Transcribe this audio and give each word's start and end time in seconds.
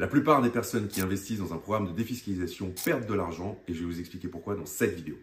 La 0.00 0.06
plupart 0.06 0.40
des 0.40 0.48
personnes 0.48 0.88
qui 0.88 1.02
investissent 1.02 1.40
dans 1.40 1.52
un 1.52 1.58
programme 1.58 1.86
de 1.88 1.92
défiscalisation 1.92 2.72
perdent 2.86 3.04
de 3.04 3.12
l'argent 3.12 3.58
et 3.68 3.74
je 3.74 3.80
vais 3.80 3.84
vous 3.84 4.00
expliquer 4.00 4.28
pourquoi 4.28 4.56
dans 4.56 4.64
cette 4.64 4.94
vidéo. 4.94 5.16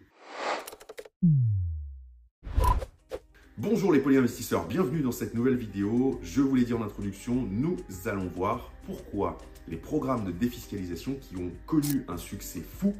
Bonjour 3.56 3.92
les 3.92 3.98
polyinvestisseurs, 3.98 4.68
bienvenue 4.68 5.00
dans 5.00 5.10
cette 5.10 5.34
nouvelle 5.34 5.56
vidéo. 5.56 6.20
Je 6.22 6.42
vous 6.42 6.54
l'ai 6.54 6.64
dit 6.64 6.74
en 6.74 6.82
introduction, 6.82 7.34
nous 7.50 7.76
allons 8.04 8.28
voir 8.28 8.70
pourquoi 8.86 9.38
les 9.66 9.76
programmes 9.76 10.24
de 10.24 10.30
défiscalisation 10.30 11.16
qui 11.16 11.34
ont 11.38 11.50
connu 11.66 12.04
un 12.06 12.16
succès 12.16 12.60
fou 12.60 12.94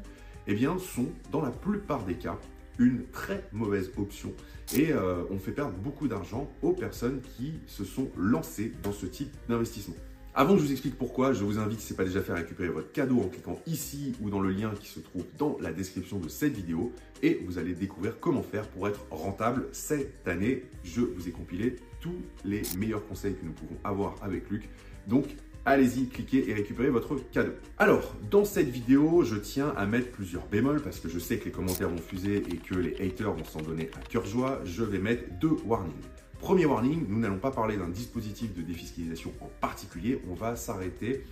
eh 0.47 0.55
bien, 0.55 0.77
sont 0.79 1.07
dans 1.31 1.41
la 1.41 1.51
plupart 1.51 2.03
des 2.03 2.15
cas 2.15 2.37
une 2.77 3.05
très 3.13 3.47
mauvaise 3.53 3.89
option 3.95 4.33
et 4.75 4.91
euh, 4.91 5.23
on 5.31 5.37
fait 5.37 5.53
perdre 5.53 5.77
beaucoup 5.77 6.09
d'argent 6.09 6.51
aux 6.61 6.73
personnes 6.73 7.21
qui 7.21 7.53
se 7.67 7.85
sont 7.85 8.09
lancées 8.17 8.73
dans 8.83 8.91
ce 8.91 9.05
type 9.05 9.31
d'investissement. 9.47 9.95
Avant 10.35 10.53
que 10.53 10.59
je 10.59 10.65
vous 10.65 10.71
explique 10.71 10.97
pourquoi, 10.97 11.33
je 11.33 11.43
vous 11.43 11.57
invite, 11.57 11.79
si 11.79 11.87
ce 11.87 11.93
n'est 11.93 11.97
pas 11.97 12.05
déjà 12.05 12.21
fait, 12.21 12.31
à 12.31 12.35
récupérer 12.35 12.69
votre 12.69 12.91
cadeau 12.91 13.19
en 13.19 13.27
cliquant 13.27 13.59
ici 13.65 14.13
ou 14.21 14.29
dans 14.29 14.39
le 14.39 14.51
lien 14.51 14.71
qui 14.79 14.87
se 14.87 14.99
trouve 14.99 15.25
dans 15.37 15.57
la 15.59 15.73
description 15.73 16.19
de 16.19 16.29
cette 16.29 16.55
vidéo 16.55 16.93
et 17.23 17.41
vous 17.45 17.57
allez 17.57 17.73
découvrir 17.73 18.19
comment 18.19 18.43
faire 18.43 18.67
pour 18.67 18.87
être 18.87 19.05
rentable 19.09 19.67
cette 19.71 20.27
année. 20.27 20.65
Je 20.83 21.01
vous 21.01 21.27
ai 21.27 21.31
compilé 21.31 21.77
tous 21.99 22.15
les 22.45 22.61
meilleurs 22.77 23.05
conseils 23.07 23.33
que 23.33 23.43
nous 23.43 23.53
pouvons 23.53 23.77
avoir 23.83 24.15
avec 24.21 24.49
Luc. 24.51 24.69
Donc, 25.07 25.25
allez-y, 25.65 26.07
cliquez 26.07 26.47
et 26.47 26.53
récupérez 26.53 26.91
votre 26.91 27.15
cadeau. 27.31 27.53
Alors, 27.79 28.15
dans 28.29 28.45
cette 28.45 28.69
vidéo, 28.69 29.23
je 29.23 29.35
tiens 29.35 29.73
à 29.75 29.87
mettre 29.87 30.11
plusieurs 30.11 30.45
bémols 30.45 30.81
parce 30.81 30.99
que 30.99 31.09
je 31.09 31.17
sais 31.17 31.37
que 31.39 31.45
les 31.45 31.51
commentaires 31.51 31.89
vont 31.89 31.97
fuser 31.97 32.37
et 32.37 32.57
que 32.57 32.75
les 32.75 32.95
haters 33.01 33.33
vont 33.33 33.45
s'en 33.45 33.61
donner 33.61 33.89
à 33.95 34.07
cœur 34.07 34.25
joie. 34.25 34.61
Je 34.63 34.83
vais 34.83 34.99
mettre 34.99 35.23
deux 35.41 35.57
warnings. 35.65 35.93
Premier 36.39 36.65
warning, 36.65 37.05
nous 37.09 37.19
n'allons 37.19 37.37
pas 37.37 37.51
parler 37.51 37.75
d'un 37.75 37.89
dispositif 37.89 38.55
de 38.55 38.61
défiscalisation 38.61 39.33
en 39.41 39.49
particulier, 39.59 40.21
on 40.31 40.33
va 40.33 40.55
s'arrêter 40.55 41.25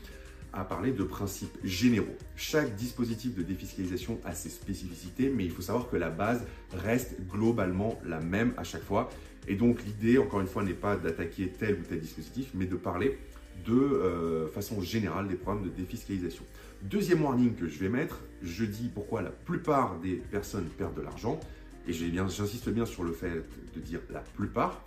à 0.51 0.65
parler 0.65 0.91
de 0.91 1.03
principes 1.03 1.57
généraux. 1.63 2.15
Chaque 2.35 2.75
dispositif 2.75 3.33
de 3.33 3.41
défiscalisation 3.41 4.19
a 4.25 4.33
ses 4.33 4.49
spécificités, 4.49 5.29
mais 5.29 5.45
il 5.45 5.51
faut 5.51 5.61
savoir 5.61 5.89
que 5.89 5.95
la 5.95 6.09
base 6.09 6.45
reste 6.73 7.15
globalement 7.29 7.97
la 8.05 8.19
même 8.19 8.53
à 8.57 8.63
chaque 8.63 8.83
fois. 8.83 9.09
Et 9.47 9.55
donc 9.55 9.81
l'idée, 9.85 10.17
encore 10.17 10.41
une 10.41 10.47
fois, 10.47 10.63
n'est 10.63 10.73
pas 10.73 10.97
d'attaquer 10.97 11.53
tel 11.57 11.75
ou 11.75 11.83
tel 11.83 12.01
dispositif, 12.01 12.51
mais 12.53 12.65
de 12.65 12.75
parler 12.75 13.17
de 13.65 13.73
euh, 13.73 14.47
façon 14.49 14.81
générale 14.81 15.29
des 15.29 15.35
programmes 15.35 15.63
de 15.63 15.69
défiscalisation. 15.69 16.43
Deuxième 16.83 17.23
warning 17.23 17.55
que 17.55 17.67
je 17.67 17.79
vais 17.79 17.89
mettre, 17.89 18.19
je 18.43 18.65
dis 18.65 18.89
pourquoi 18.93 19.21
la 19.21 19.31
plupart 19.31 19.99
des 19.99 20.15
personnes 20.15 20.65
perdent 20.77 20.95
de 20.95 21.01
l'argent, 21.01 21.39
et 21.87 21.93
j'insiste 21.93 22.69
bien 22.69 22.85
sur 22.85 23.03
le 23.03 23.13
fait 23.13 23.45
de 23.73 23.79
dire 23.79 24.01
la 24.11 24.19
plupart, 24.19 24.83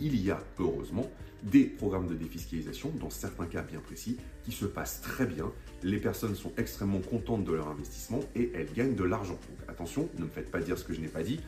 il 0.00 0.22
y 0.22 0.30
a 0.30 0.42
heureusement 0.58 1.10
des 1.42 1.64
programmes 1.64 2.08
de 2.08 2.14
défiscalisation, 2.14 2.90
dans 3.00 3.10
certains 3.10 3.46
cas 3.46 3.62
bien 3.62 3.80
précis, 3.80 4.16
qui 4.44 4.52
se 4.52 4.64
passent 4.64 5.00
très 5.02 5.26
bien. 5.26 5.52
Les 5.82 5.98
personnes 5.98 6.34
sont 6.34 6.52
extrêmement 6.56 7.00
contentes 7.00 7.44
de 7.44 7.52
leur 7.52 7.68
investissement 7.68 8.20
et 8.34 8.50
elles 8.54 8.72
gagnent 8.74 8.94
de 8.94 9.04
l'argent. 9.04 9.38
Donc 9.48 9.68
attention, 9.68 10.08
ne 10.18 10.24
me 10.24 10.30
faites 10.30 10.50
pas 10.50 10.60
dire 10.60 10.78
ce 10.78 10.84
que 10.84 10.94
je 10.94 11.00
n'ai 11.00 11.08
pas 11.08 11.22
dit. 11.22 11.40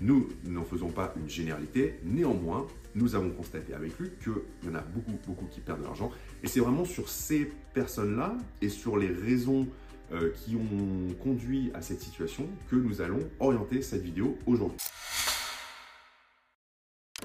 Nous 0.00 0.28
n'en 0.44 0.64
faisons 0.64 0.90
pas 0.90 1.14
une 1.16 1.30
généralité. 1.30 1.94
Néanmoins, 2.04 2.66
nous 2.94 3.14
avons 3.14 3.30
constaté 3.30 3.72
avec 3.72 3.98
lui 3.98 4.10
qu'il 4.22 4.68
y 4.68 4.72
en 4.72 4.74
a 4.74 4.82
beaucoup, 4.82 5.18
beaucoup 5.26 5.46
qui 5.46 5.60
perdent 5.60 5.80
de 5.80 5.84
l'argent. 5.84 6.10
Et 6.42 6.48
c'est 6.48 6.60
vraiment 6.60 6.84
sur 6.84 7.08
ces 7.08 7.50
personnes-là 7.72 8.36
et 8.60 8.68
sur 8.68 8.98
les 8.98 9.08
raisons 9.08 9.66
euh, 10.12 10.32
qui 10.34 10.54
ont 10.56 11.14
conduit 11.22 11.70
à 11.72 11.82
cette 11.82 12.00
situation 12.00 12.46
que 12.70 12.76
nous 12.76 13.00
allons 13.00 13.28
orienter 13.40 13.80
cette 13.80 14.02
vidéo 14.02 14.36
aujourd'hui. 14.46 14.78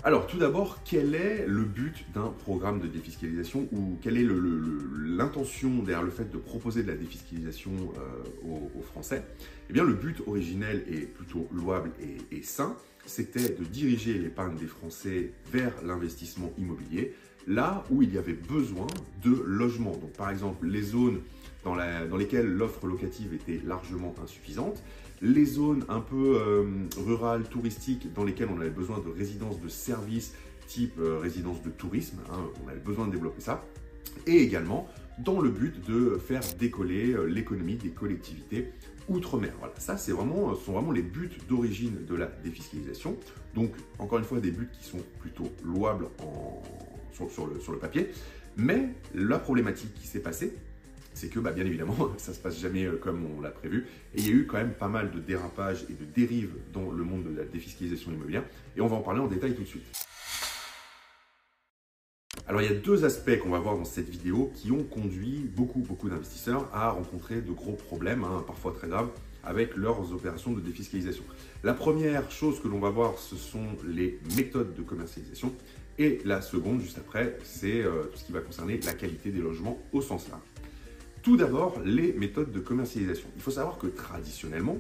Alors, 0.04 0.26
tout 0.26 0.40
d'abord, 0.40 0.80
quel 0.84 1.14
est 1.14 1.46
le 1.48 1.64
but 1.64 2.06
d'un 2.16 2.34
programme 2.44 2.80
de 2.80 2.88
défiscalisation 2.88 3.68
ou 3.72 4.00
quelle 4.02 4.18
est 4.18 4.28
l'intention 4.98 5.70
derrière 5.84 6.02
le 6.02 6.10
fait 6.10 6.32
de 6.32 6.40
proposer 6.40 6.82
de 6.82 6.88
la 6.88 6.98
défiscalisation 6.98 7.72
euh, 7.72 8.50
aux, 8.76 8.82
Français? 8.82 9.24
Eh 9.70 9.74
bien, 9.74 9.84
le 9.84 9.94
but 9.94 10.24
originel 10.26 10.84
est 10.90 11.06
plutôt 11.06 11.48
louable 11.54 11.92
et, 12.32 12.42
sain. 12.42 12.76
C'était 13.06 13.50
de 13.50 13.64
diriger 13.64 14.16
l'épargne 14.16 14.56
des 14.56 14.66
Français 14.66 15.34
vers 15.52 15.72
l'investissement 15.86 16.52
immobilier, 16.58 17.14
là 17.46 17.84
où 17.92 18.02
il 18.02 18.12
y 18.12 18.18
avait 18.18 18.34
besoin 18.34 18.88
de 19.24 19.44
logements. 19.46 19.96
Donc, 19.98 20.14
par 20.14 20.32
exemple, 20.32 20.66
les 20.66 20.82
zones 20.82 21.22
dans 21.64 21.76
lesquelles 22.18 22.48
l'offre 22.48 22.88
locative 22.88 23.36
était 23.36 23.62
largement 23.64 24.16
insuffisante, 24.24 24.82
les 25.22 25.46
zones 25.46 25.86
un 25.88 26.00
peu 26.00 26.38
euh, 26.40 26.64
rurales, 26.98 27.44
touristiques, 27.44 28.12
dans 28.14 28.24
lesquelles 28.24 28.50
on 28.54 28.60
avait 28.60 28.70
besoin 28.70 29.00
de 29.00 29.10
résidences 29.10 29.60
de 29.60 29.70
services 29.70 30.34
type 30.68 31.00
euh, 31.00 31.20
résidence 31.20 31.62
de 31.62 31.70
tourisme, 31.70 32.18
hein, 32.32 32.40
on 32.64 32.68
avait 32.68 32.80
besoin 32.80 33.08
de 33.08 33.12
développer 33.12 33.42
ça, 33.42 33.66
et 34.26 34.38
également 34.38 34.88
dans 35.20 35.40
le 35.42 35.50
but 35.50 35.86
de 35.88 36.18
faire 36.18 36.42
décoller 36.58 37.12
euh, 37.12 37.26
l'économie 37.26 37.76
des 37.76 37.90
collectivités 37.90 38.72
outre-mer. 39.10 39.54
Voilà, 39.60 39.74
ça 39.78 39.98
c'est 39.98 40.12
vraiment, 40.12 40.56
sont 40.56 40.74
vraiment 40.74 40.92
les 40.92 41.02
buts 41.02 41.38
d'origine 41.48 42.06
de 42.06 42.16
la 42.16 42.28
défiscalisation. 42.28 43.18
Donc 43.54 43.72
encore 44.00 44.20
une 44.20 44.26
fois 44.26 44.40
des 44.40 44.52
buts 44.52 44.70
qui 44.72 44.88
sont 44.88 45.02
plutôt 45.20 45.52
louables 45.64 46.08
sur, 47.14 47.46
le, 47.46 47.60
sur 47.60 47.74
le 47.74 47.78
papier, 47.78 48.10
mais 48.58 48.90
la 49.14 49.38
problématique 49.38 49.94
qui 49.94 50.08
s'est 50.08 50.22
passée, 50.22 50.56
c'est 51.14 51.30
que 51.30 51.40
bah, 51.40 51.52
bien 51.52 51.66
évidemment, 51.66 51.96
ça 52.18 52.34
se 52.34 52.40
passe 52.40 52.60
jamais 52.60 52.86
euh, 52.86 52.98
comme 52.98 53.26
on 53.38 53.42
l'a 53.42 53.52
prévu. 53.52 53.88
Et 54.16 54.20
il 54.20 54.28
y 54.28 54.30
a 54.30 54.34
eu 54.34 54.46
quand 54.46 54.58
même 54.58 54.74
pas 54.74 54.88
mal 54.88 55.12
de 55.12 55.20
dérapages 55.20 55.86
et 55.90 55.94
de 55.94 56.06
dérives 56.06 56.54
dans 56.74 56.92
le 56.92 57.04
monde 57.04 57.24
de 57.24 57.38
la 57.38 57.46
défiscalisation 57.46 58.12
immobilière. 58.12 58.44
Et 58.76 58.82
on 58.82 58.88
va 58.88 58.96
en 58.96 59.02
parler 59.02 59.20
en 59.20 59.28
détail 59.28 59.54
tout 59.54 59.64
de 59.64 59.68
suite. 59.68 59.86
Alors 62.48 62.62
il 62.62 62.70
y 62.70 62.72
a 62.72 62.78
deux 62.78 63.06
aspects 63.06 63.38
qu'on 63.40 63.50
va 63.50 63.60
voir 63.60 63.78
dans 63.78 63.86
cette 63.86 64.10
vidéo 64.10 64.52
qui 64.56 64.72
ont 64.72 64.84
conduit 64.84 65.50
beaucoup, 65.56 65.80
beaucoup 65.80 66.10
d'investisseurs 66.10 66.70
à 66.74 66.90
rencontrer 66.90 67.42
de 67.42 67.52
gros 67.52 67.74
problèmes, 67.74 68.24
hein, 68.24 68.44
parfois 68.46 68.74
très 68.74 68.88
graves, 68.88 69.10
avec 69.44 69.76
leurs 69.76 70.12
opérations 70.12 70.52
de 70.52 70.60
défiscalisation. 70.60 71.24
La 71.64 71.74
première 71.74 72.30
chose 72.32 72.60
que 72.60 72.68
l'on 72.68 72.80
va 72.80 72.90
voir, 72.90 73.18
ce 73.18 73.36
sont 73.36 73.68
les 73.88 74.20
méthodes 74.36 74.74
de 74.76 74.82
commercialisation. 74.82 75.54
Et 75.98 76.20
la 76.26 76.42
seconde, 76.42 76.82
juste 76.82 76.98
après, 76.98 77.38
c'est 77.44 77.82
euh, 77.82 78.04
tout 78.12 78.18
ce 78.18 78.26
qui 78.26 78.32
va 78.32 78.40
concerner 78.40 78.80
la 78.86 78.94
qualité 78.94 79.30
des 79.30 79.40
logements 79.40 79.78
au 79.92 80.02
sens 80.02 80.28
large. 80.30 80.42
Tout 81.24 81.38
d'abord, 81.38 81.80
les 81.86 82.14
méthodes 82.14 82.52
de 82.52 82.60
commercialisation. 82.60 83.28
Il 83.36 83.42
faut 83.44 83.52
savoir 83.52 83.78
que 83.78 83.86
traditionnellement, 83.86 84.78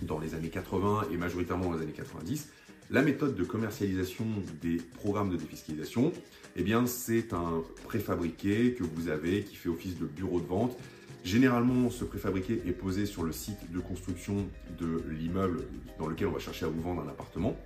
dans 0.00 0.18
les 0.18 0.34
années 0.34 0.48
80 0.48 1.08
et 1.12 1.18
majoritairement 1.18 1.66
dans 1.66 1.76
les 1.76 1.82
années 1.82 1.92
90, 1.92 2.48
la 2.90 3.02
méthode 3.02 3.34
de 3.34 3.44
commercialisation 3.44 4.24
des 4.62 4.76
programmes 4.76 5.28
de 5.28 5.36
défiscalisation, 5.36 6.12
eh 6.56 6.62
bien, 6.62 6.86
c'est 6.86 7.34
un 7.34 7.62
préfabriqué 7.84 8.72
que 8.72 8.82
vous 8.82 9.08
avez 9.08 9.42
qui 9.42 9.56
fait 9.56 9.68
office 9.68 9.98
de 9.98 10.06
bureau 10.06 10.40
de 10.40 10.46
vente. 10.46 10.74
Généralement, 11.22 11.90
ce 11.90 12.04
préfabriqué 12.04 12.62
est 12.66 12.72
posé 12.72 13.04
sur 13.04 13.22
le 13.22 13.32
site 13.32 13.70
de 13.70 13.78
construction 13.78 14.46
de 14.78 15.02
l'immeuble 15.10 15.64
dans 15.98 16.06
lequel 16.06 16.28
on 16.28 16.32
va 16.32 16.38
chercher 16.38 16.64
à 16.64 16.68
vous 16.68 16.80
vendre 16.80 17.02
un 17.02 17.08
appartement. 17.08 17.56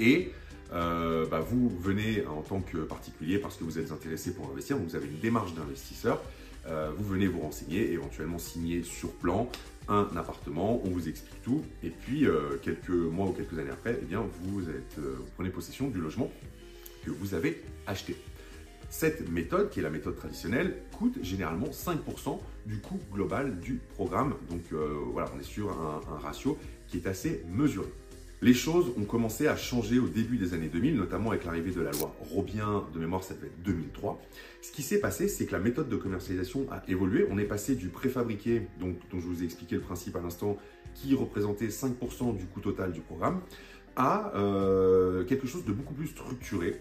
Et 0.00 0.32
euh, 0.72 1.24
bah, 1.26 1.40
vous 1.40 1.70
venez 1.80 2.26
en 2.26 2.42
tant 2.42 2.60
que 2.60 2.78
particulier 2.78 3.38
parce 3.38 3.56
que 3.56 3.64
vous 3.64 3.78
êtes 3.78 3.90
intéressé 3.90 4.34
pour 4.34 4.50
investir, 4.50 4.76
donc 4.76 4.88
vous 4.88 4.96
avez 4.96 5.06
une 5.06 5.18
démarche 5.18 5.54
d'investisseur. 5.54 6.22
Euh, 6.70 6.90
vous 6.96 7.04
venez 7.04 7.26
vous 7.26 7.40
renseigner, 7.40 7.92
éventuellement 7.92 8.38
signer 8.38 8.82
sur 8.82 9.10
plan 9.10 9.50
un 9.88 10.06
appartement, 10.16 10.82
on 10.84 10.90
vous 10.90 11.08
explique 11.08 11.42
tout, 11.42 11.62
et 11.82 11.88
puis 11.88 12.26
euh, 12.26 12.58
quelques 12.62 12.90
mois 12.90 13.26
ou 13.26 13.32
quelques 13.32 13.58
années 13.58 13.70
après, 13.70 13.98
eh 14.02 14.04
bien, 14.04 14.22
vous, 14.42 14.68
euh, 14.68 15.16
prenez 15.34 15.48
possession 15.48 15.88
du 15.88 15.98
logement 15.98 16.30
que 17.04 17.10
vous 17.10 17.32
avez 17.32 17.62
acheté. 17.86 18.14
Cette 18.90 19.30
méthode, 19.30 19.70
qui 19.70 19.80
est 19.80 19.82
la 19.82 19.90
méthode 19.90 20.16
traditionnelle, 20.16 20.76
coûte 20.92 21.18
généralement 21.22 21.68
5% 21.68 22.38
du 22.66 22.80
coût 22.80 23.00
global 23.12 23.60
du 23.60 23.80
programme. 23.94 24.34
Donc 24.48 24.62
voilà, 25.12 25.30
on 25.36 25.38
est 25.38 25.44
sur 25.44 25.70
un 25.70 26.18
ratio 26.18 26.56
qui 26.86 26.96
est 26.96 27.06
assez 27.06 27.44
mesuré. 27.50 27.88
Les 28.40 28.54
choses 28.54 28.92
ont 28.96 29.04
commencé 29.04 29.48
à 29.48 29.56
changer 29.56 29.98
au 29.98 30.06
début 30.06 30.36
des 30.36 30.54
années 30.54 30.68
2000, 30.68 30.94
notamment 30.96 31.30
avec 31.30 31.44
l'arrivée 31.44 31.72
de 31.72 31.80
la 31.80 31.90
loi 31.90 32.14
Robien, 32.20 32.84
de 32.94 32.98
mémoire 33.00 33.24
ça 33.24 33.34
devait 33.34 33.48
être 33.48 33.62
2003. 33.64 34.22
Ce 34.62 34.70
qui 34.70 34.82
s'est 34.82 35.00
passé, 35.00 35.26
c'est 35.26 35.44
que 35.44 35.52
la 35.52 35.58
méthode 35.58 35.88
de 35.88 35.96
commercialisation 35.96 36.64
a 36.70 36.84
évolué. 36.86 37.26
On 37.30 37.38
est 37.38 37.44
passé 37.44 37.74
du 37.74 37.88
préfabriqué, 37.88 38.68
dont 38.78 38.94
je 39.12 39.26
vous 39.26 39.42
ai 39.42 39.44
expliqué 39.44 39.74
le 39.74 39.80
principe 39.80 40.14
à 40.14 40.20
l'instant, 40.20 40.56
qui 40.94 41.16
représentait 41.16 41.66
5% 41.66 42.36
du 42.36 42.46
coût 42.46 42.60
total 42.60 42.92
du 42.92 43.00
programme, 43.00 43.40
à 43.96 44.32
euh, 44.36 45.24
quelque 45.24 45.48
chose 45.48 45.64
de 45.64 45.72
beaucoup 45.72 45.94
plus 45.94 46.06
structuré, 46.06 46.76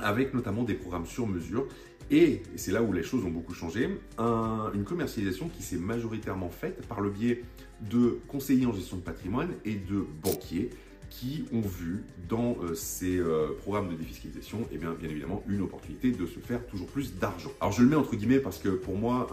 avec 0.00 0.34
notamment 0.34 0.64
des 0.64 0.74
programmes 0.74 1.06
sur 1.06 1.28
mesure. 1.28 1.68
Et, 2.10 2.42
c'est 2.56 2.72
là 2.72 2.82
où 2.82 2.92
les 2.92 3.04
choses 3.04 3.24
ont 3.24 3.30
beaucoup 3.30 3.54
changé, 3.54 3.88
une 4.18 4.84
commercialisation 4.84 5.48
qui 5.48 5.62
s'est 5.62 5.76
majoritairement 5.76 6.48
faite 6.48 6.86
par 6.88 7.00
le 7.00 7.10
biais 7.10 7.44
de 7.82 8.18
conseillers 8.26 8.66
en 8.66 8.72
gestion 8.72 8.96
de 8.96 9.02
patrimoine 9.02 9.50
et 9.64 9.74
de 9.74 10.04
banquiers 10.24 10.70
qui 11.10 11.44
ont 11.52 11.60
vu 11.60 12.04
dans 12.28 12.56
euh, 12.62 12.74
ces 12.74 13.18
euh, 13.18 13.48
programmes 13.62 13.90
de 13.90 13.96
défiscalisation, 13.96 14.66
eh 14.72 14.78
bien, 14.78 14.92
bien 14.92 15.08
évidemment, 15.08 15.42
une 15.48 15.62
opportunité 15.62 16.10
de 16.10 16.26
se 16.26 16.38
faire 16.38 16.66
toujours 16.66 16.88
plus 16.88 17.14
d'argent. 17.14 17.50
Alors 17.60 17.72
je 17.72 17.82
le 17.82 17.88
mets 17.88 17.96
entre 17.96 18.14
guillemets 18.14 18.40
parce 18.40 18.58
que 18.58 18.68
pour 18.68 18.96
moi, 18.96 19.28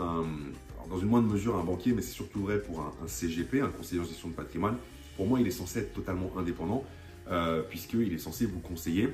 dans 0.90 1.00
une 1.00 1.08
moindre 1.08 1.32
mesure, 1.32 1.56
un 1.56 1.64
banquier, 1.64 1.94
mais 1.94 2.02
c'est 2.02 2.12
surtout 2.12 2.42
vrai 2.42 2.60
pour 2.60 2.82
un, 2.82 3.08
CGP, 3.08 3.62
un 3.62 3.70
conseiller 3.70 4.02
en 4.02 4.06
gestion 4.06 4.30
de 4.30 4.34
patrimoine, 4.34 4.78
pour 5.16 5.28
moi, 5.28 5.40
il 5.40 5.48
est 5.48 5.52
censé 5.52 5.80
être 5.80 5.94
totalement 5.94 6.32
indépendant, 6.38 6.84
euh, 7.30 7.62
puisqu'il 7.62 8.14
est 8.14 8.20
censé 8.20 8.46
vous 8.46 8.60
conseiller 8.60 9.10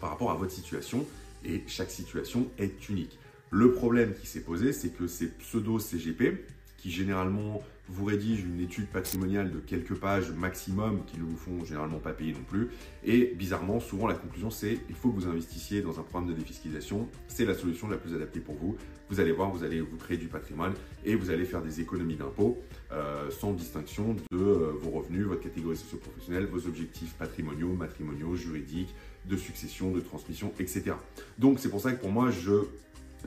par 0.00 0.10
rapport 0.10 0.30
à 0.30 0.34
votre 0.34 0.52
situation, 0.52 1.06
et 1.44 1.62
chaque 1.66 1.90
situation 1.90 2.48
est 2.58 2.88
unique. 2.88 3.18
Le 3.50 3.72
problème 3.72 4.14
qui 4.14 4.26
s'est 4.26 4.40
posé, 4.40 4.72
c'est 4.72 4.88
que 4.88 5.06
ces 5.06 5.28
pseudo-CGP, 5.28 6.44
généralement 6.90 7.62
vous 7.88 8.04
rédigent 8.04 8.44
une 8.46 8.60
étude 8.60 8.88
patrimoniale 8.88 9.50
de 9.50 9.58
quelques 9.58 9.94
pages 9.94 10.30
maximum, 10.32 11.04
qui 11.06 11.18
ne 11.18 11.24
vous 11.24 11.36
font 11.36 11.64
généralement 11.64 11.98
pas 11.98 12.12
payer 12.12 12.32
non 12.32 12.42
plus. 12.48 12.70
Et 13.04 13.34
bizarrement, 13.36 13.78
souvent 13.80 14.06
la 14.06 14.14
conclusion 14.14 14.50
c'est 14.50 14.78
il 14.88 14.94
faut 14.94 15.10
que 15.10 15.20
vous 15.20 15.28
investissiez 15.28 15.82
dans 15.82 16.00
un 16.00 16.02
programme 16.02 16.28
de 16.28 16.34
défiscalisation. 16.34 17.08
C'est 17.28 17.44
la 17.44 17.54
solution 17.54 17.88
la 17.88 17.96
plus 17.96 18.14
adaptée 18.14 18.40
pour 18.40 18.56
vous. 18.56 18.76
Vous 19.08 19.20
allez 19.20 19.30
voir, 19.30 19.50
vous 19.50 19.62
allez 19.62 19.80
vous 19.80 19.96
créer 19.96 20.16
du 20.16 20.26
patrimoine 20.26 20.74
et 21.04 21.14
vous 21.14 21.30
allez 21.30 21.44
faire 21.44 21.62
des 21.62 21.80
économies 21.80 22.16
d'impôts 22.16 22.58
euh, 22.90 23.30
sans 23.30 23.52
distinction 23.52 24.14
de 24.14 24.36
euh, 24.36 24.72
vos 24.80 24.90
revenus, 24.90 25.26
votre 25.26 25.42
catégorie 25.42 25.76
socio-professionnelle, 25.76 26.46
vos 26.46 26.66
objectifs 26.66 27.14
patrimoniaux, 27.14 27.72
matrimoniaux, 27.72 28.34
juridiques, 28.34 28.94
de 29.28 29.36
succession, 29.36 29.92
de 29.92 30.00
transmission, 30.00 30.52
etc. 30.58 30.92
Donc 31.38 31.60
c'est 31.60 31.68
pour 31.68 31.80
ça 31.80 31.92
que 31.92 32.00
pour 32.00 32.10
moi, 32.10 32.30
je 32.30 32.64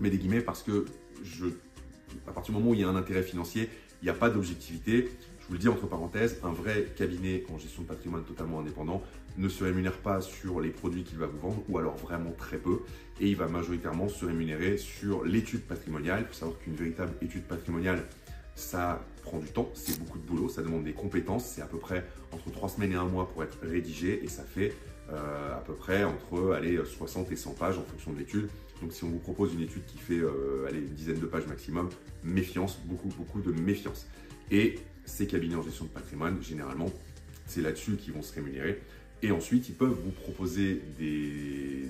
mets 0.01 0.09
des 0.09 0.17
guillemets 0.17 0.41
parce 0.41 0.63
que 0.63 0.85
je, 1.23 1.45
à 2.27 2.31
partir 2.31 2.53
du 2.53 2.59
moment 2.59 2.71
où 2.71 2.73
il 2.73 2.81
y 2.81 2.83
a 2.83 2.89
un 2.89 2.95
intérêt 2.95 3.23
financier, 3.23 3.69
il 4.01 4.05
n'y 4.05 4.09
a 4.09 4.13
pas 4.13 4.29
d'objectivité. 4.29 5.09
Je 5.41 5.47
vous 5.47 5.53
le 5.53 5.59
dis 5.59 5.67
entre 5.67 5.87
parenthèses, 5.87 6.39
un 6.43 6.51
vrai 6.51 6.87
cabinet 6.95 7.43
en 7.53 7.57
gestion 7.57 7.83
de 7.83 7.87
patrimoine 7.87 8.23
totalement 8.23 8.59
indépendant 8.59 9.01
ne 9.37 9.47
se 9.47 9.63
rémunère 9.63 9.97
pas 9.97 10.21
sur 10.21 10.59
les 10.59 10.69
produits 10.69 11.03
qu'il 11.03 11.17
va 11.17 11.27
vous 11.27 11.39
vendre, 11.39 11.63
ou 11.69 11.77
alors 11.77 11.95
vraiment 11.95 12.31
très 12.31 12.57
peu, 12.57 12.81
et 13.21 13.27
il 13.27 13.35
va 13.35 13.47
majoritairement 13.47 14.09
se 14.09 14.25
rémunérer 14.25 14.77
sur 14.77 15.23
l'étude 15.23 15.61
patrimoniale. 15.61 16.21
Il 16.21 16.27
faut 16.27 16.33
savoir 16.33 16.59
qu'une 16.59 16.75
véritable 16.75 17.13
étude 17.21 17.43
patrimoniale, 17.43 18.05
ça 18.55 19.01
prend 19.23 19.39
du 19.39 19.47
temps, 19.47 19.69
c'est 19.73 19.97
beaucoup 19.99 20.17
de 20.17 20.25
boulot, 20.25 20.49
ça 20.49 20.61
demande 20.61 20.83
des 20.83 20.93
compétences, 20.93 21.45
c'est 21.45 21.61
à 21.61 21.67
peu 21.67 21.77
près 21.77 22.05
entre 22.33 22.51
3 22.51 22.69
semaines 22.69 22.91
et 22.91 22.95
un 22.95 23.05
mois 23.05 23.29
pour 23.29 23.43
être 23.43 23.57
rédigé, 23.61 24.23
et 24.23 24.27
ça 24.27 24.43
fait 24.43 24.73
euh, 25.11 25.57
à 25.57 25.61
peu 25.61 25.73
près 25.73 26.03
entre 26.03 26.53
allez, 26.53 26.79
60 26.83 27.31
et 27.31 27.35
100 27.35 27.53
pages 27.53 27.77
en 27.77 27.83
fonction 27.83 28.11
de 28.11 28.19
l'étude. 28.19 28.49
Donc 28.81 28.93
si 28.93 29.03
on 29.03 29.09
vous 29.09 29.19
propose 29.19 29.53
une 29.53 29.61
étude 29.61 29.85
qui 29.85 29.97
fait 29.97 30.19
euh, 30.19 30.69
une 30.71 30.93
dizaine 30.93 31.19
de 31.19 31.25
pages 31.25 31.47
maximum, 31.47 31.89
méfiance, 32.23 32.79
beaucoup, 32.85 33.09
beaucoup 33.09 33.41
de 33.41 33.51
méfiance. 33.51 34.07
Et 34.51 34.79
ces 35.05 35.27
cabinets 35.27 35.55
en 35.55 35.63
gestion 35.63 35.85
de 35.85 35.89
patrimoine, 35.89 36.41
généralement, 36.41 36.89
c'est 37.45 37.61
là-dessus 37.61 37.95
qu'ils 37.95 38.13
vont 38.13 38.21
se 38.21 38.33
rémunérer. 38.33 38.81
Et 39.21 39.31
ensuite, 39.31 39.67
ils 39.69 39.75
peuvent 39.75 39.97
vous 40.03 40.11
proposer 40.11 40.81
des, 40.97 41.89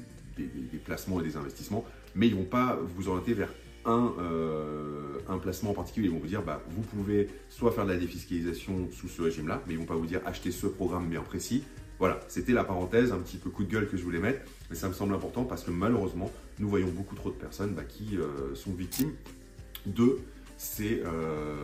placements 0.86 1.19
et 1.19 1.24
des 1.24 1.36
investissements, 1.36 1.86
mais 2.15 2.27
ils 2.27 2.33
ne 2.33 2.39
vont 2.39 2.45
pas 2.45 2.80
vous 2.95 3.09
orienter 3.09 3.33
vers 3.33 3.53
un, 3.85 4.13
euh, 4.19 5.19
un, 5.27 5.38
placement 5.38 5.71
en 5.71 5.74
particulier. 5.74 6.07
Ils 6.07 6.13
vont 6.13 6.19
vous 6.19 6.27
dire, 6.27 6.42
bah, 6.42 6.63
vous 6.69 6.81
pouvez 6.81 7.27
soit 7.50 7.71
faire 7.71 7.85
de 7.85 7.92
la 7.92 7.97
défiscalisation 7.97 8.89
sous 8.92 9.09
ce 9.09 9.21
régime-là, 9.21 9.62
mais 9.68 9.74
ils 9.74 9.77
ne 9.77 9.81
vont 9.81 9.88
pas 9.88 9.95
vous 9.95 10.06
dire 10.06 10.21
acheter 10.25 10.51
ce 10.51 10.65
programme 10.68 11.07
bien 11.09 11.21
précis. 11.21 11.63
Voilà, 11.99 12.21
c'était 12.29 12.53
la 12.53 12.63
parenthèse, 12.63 13.11
un 13.11 13.19
petit 13.19 13.35
peu 13.35 13.49
coup 13.49 13.65
de 13.65 13.69
gueule 13.69 13.89
que 13.89 13.97
je 13.97 14.03
voulais 14.03 14.19
mettre, 14.19 14.39
mais 14.69 14.75
ça 14.77 14.87
me 14.87 14.93
semble 14.93 15.13
important 15.13 15.43
parce 15.43 15.65
que 15.65 15.71
malheureusement, 15.71 16.31
nous 16.57 16.69
voyons 16.69 16.87
beaucoup 16.87 17.15
trop 17.15 17.29
de 17.29 17.35
personnes 17.35 17.73
bah, 17.73 17.83
qui 17.83 18.17
euh, 18.17 18.55
sont 18.55 18.71
victimes 18.71 19.11
de 19.85 20.17
ces 20.57 21.01
euh, 21.05 21.55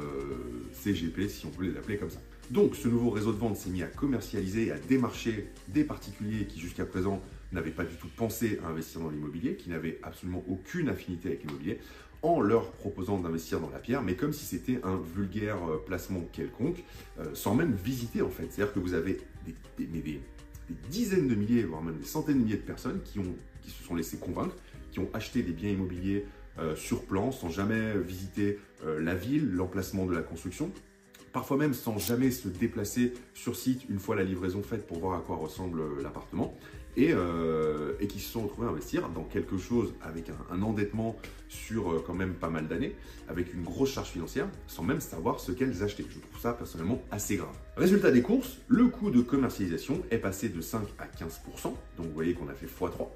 CGP, 0.74 1.30
si 1.30 1.46
on 1.46 1.50
peut 1.50 1.64
les 1.64 1.78
appeler 1.78 1.98
comme 1.98 2.10
ça. 2.10 2.20
Donc, 2.52 2.76
ce 2.76 2.90
nouveau 2.90 3.10
réseau 3.12 3.32
de 3.32 3.38
vente 3.38 3.56
s'est 3.56 3.70
mis 3.70 3.82
à 3.82 3.88
commercialiser 3.88 4.68
et 4.68 4.72
à 4.72 4.78
démarcher 4.78 5.48
des 5.70 5.86
particuliers 5.86 6.46
qui 6.46 6.60
jusqu'à 6.60 6.86
présent 6.86 7.22
n'avaient 7.54 7.72
pas 7.72 7.86
du 7.86 7.96
tout 7.96 8.10
pensé 8.16 8.60
à 8.64 8.70
investir 8.70 9.02
dans 9.02 9.10
l'immobilier, 9.10 9.56
qui 9.56 9.70
n'avaient 9.70 10.00
absolument 10.04 10.44
aucune 10.50 10.90
affinité 10.90 11.30
avec 11.30 11.44
l'immobilier, 11.44 11.80
en 12.22 12.42
leur 12.42 12.72
proposant 12.72 13.20
d'investir 13.20 13.60
dans 13.60 13.70
la 13.70 13.80
pierre, 13.80 14.02
mais 14.02 14.16
comme 14.16 14.34
si 14.34 14.46
c'était 14.46 14.80
un 14.84 14.98
vulgaire 14.98 15.58
euh, 15.70 15.78
placement 15.86 16.22
quelconque, 16.32 16.84
euh, 17.20 17.26
sans 17.34 17.56
même 17.56 17.74
visiter 17.74 18.22
en 18.22 18.30
fait. 18.30 18.48
C'est-à-dire 18.50 18.74
que 18.74 18.80
vous 18.80 18.94
avez 18.94 19.20
des, 19.78 19.86
des, 19.86 20.22
dizaines 20.90 21.28
de 21.28 21.36
milliers, 21.36 21.64
voire 21.64 21.84
même 21.84 21.98
des 21.98 22.06
centaines 22.06 22.40
de 22.40 22.44
milliers 22.44 22.58
de 22.58 22.62
personnes 22.62 23.02
qui, 23.04 23.20
se 23.70 23.84
sont 23.84 23.96
laissés 23.96 24.18
convaincre, 24.18 24.56
qui 24.92 25.00
ont 25.00 25.10
acheté 25.14 25.44
des 25.44 25.52
biens 25.52 25.70
immobiliers 25.70 26.26
euh, 26.58 26.76
sur 26.76 27.04
plan, 27.04 27.32
sans 27.32 27.50
jamais 27.50 27.98
visiter 27.98 28.60
la 29.00 29.16
ville, 29.16 29.52
l'emplacement 29.52 30.06
de 30.06 30.14
la 30.14 30.22
construction, 30.22 30.72
parfois 31.34 31.58
même 31.58 31.74
sans 31.74 31.98
jamais 31.98 32.30
se 32.30 32.48
déplacer 32.48 33.14
sur 33.34 33.56
site 33.56 33.90
une 33.90 33.98
fois 33.98 34.16
la 34.16 34.24
livraison 34.24 34.62
faite 34.62 34.86
pour 34.86 35.00
voir 35.00 35.18
à 35.18 35.22
quoi 35.22 35.38
ressemble 35.38 35.82
l'appartement 36.04 36.56
et, 36.98 37.12
euh, 37.12 37.94
et, 38.00 38.08
qui 38.08 38.20
se 38.20 38.32
sont 38.32 38.44
retrouvés 38.44 38.68
à 38.68 38.72
investir 38.72 39.10
dans 39.10 39.24
quelque 39.24 39.58
chose 39.58 39.94
avec 40.02 40.30
un, 40.52 40.62
endettement 40.62 41.16
sur 41.50 41.92
euh, 41.92 42.04
quand 42.06 42.14
même 42.14 42.34
pas 42.34 42.50
mal 42.50 42.68
d'années, 42.68 42.96
avec 43.28 43.54
une 43.54 43.64
grosse 43.64 43.92
charge 43.92 44.10
financière, 44.10 44.48
sans 44.68 44.84
même 44.84 45.02
savoir 45.02 45.40
ce 45.40 45.52
qu'elles 45.52 45.84
achetaient. 45.84 46.06
Je 46.10 46.20
trouve 46.20 46.40
ça 46.40 46.54
personnellement 46.54 47.02
assez 47.12 47.36
grave. 47.36 47.56
Résultat 47.78 48.12
des 48.12 48.22
courses, 48.22 48.58
le 48.68 48.88
coût 48.88 49.12
de 49.12 49.22
commercialisation 49.22 50.02
est 50.12 50.18
passé 50.18 50.50
de 50.50 50.62
5 50.62 50.82
à 51.00 51.06
15%, 51.06 51.64
donc 51.64 52.08
vous 52.08 52.14
voyez 52.14 52.34
qu'on 52.34 52.48
a 52.48 52.54
fait 52.54 52.68
x3. 52.68 53.08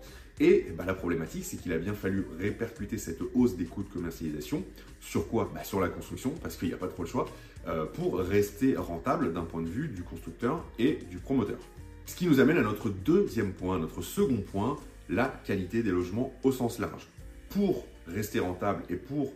Et 0.42 0.68
bah, 0.78 0.86
la 0.86 0.94
problématique, 0.94 1.44
c'est 1.44 1.58
qu'il 1.58 1.74
a 1.74 1.78
bien 1.78 1.94
fallu 1.94 2.26
répercuter 2.40 2.98
cette 2.98 3.20
hausse 3.34 3.58
des 3.58 3.66
coûts 3.66 3.84
de 3.84 3.90
commercialisation 3.90 4.64
sur 5.02 5.28
quoi? 5.28 5.52
Bah, 5.54 5.64
Sur 5.64 5.82
la 5.82 5.90
construction, 5.90 6.34
parce 6.42 6.56
qu'il 6.56 6.70
n'y 6.70 6.74
a 6.74 6.78
pas 6.78 6.88
trop 6.88 7.04
le 7.04 7.10
choix, 7.10 7.28
euh, 7.68 7.86
pour 7.86 8.18
rester 8.20 8.76
rentable 8.78 9.34
d'un 9.34 9.44
point 9.44 9.62
de 9.62 9.68
vue 9.68 9.90
du 9.90 10.02
constructeur 10.02 10.64
et 10.78 11.00
du 11.10 11.18
promoteur. 11.18 11.60
Ce 12.10 12.16
qui 12.16 12.26
nous 12.26 12.40
amène 12.40 12.58
à 12.58 12.64
notre 12.64 12.90
deuxième 12.90 13.54
point, 13.54 13.78
notre 13.78 14.02
second 14.02 14.42
point, 14.42 14.78
la 15.10 15.28
qualité 15.46 15.84
des 15.84 15.92
logements 15.92 16.34
au 16.42 16.52
sens 16.52 16.80
large. 16.80 17.08
Pour 17.50 17.86
rester 18.08 18.40
rentable 18.40 18.82
et 18.90 18.96
pour 18.96 19.32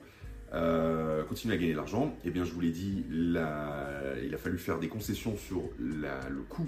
euh, 0.56 1.24
continuer 1.26 1.54
à 1.54 1.58
gagner 1.58 1.74
de 1.74 1.78
l'argent, 1.78 2.18
eh 2.26 2.32
bien, 2.32 2.44
je 2.44 2.52
vous 2.52 2.62
l'ai 2.62 2.72
dit, 2.72 3.06
il 3.12 3.38
a 3.38 4.38
fallu 4.40 4.58
faire 4.58 4.80
des 4.80 4.88
concessions 4.88 5.38
sur 5.38 5.62
le 5.78 6.42
coût 6.50 6.66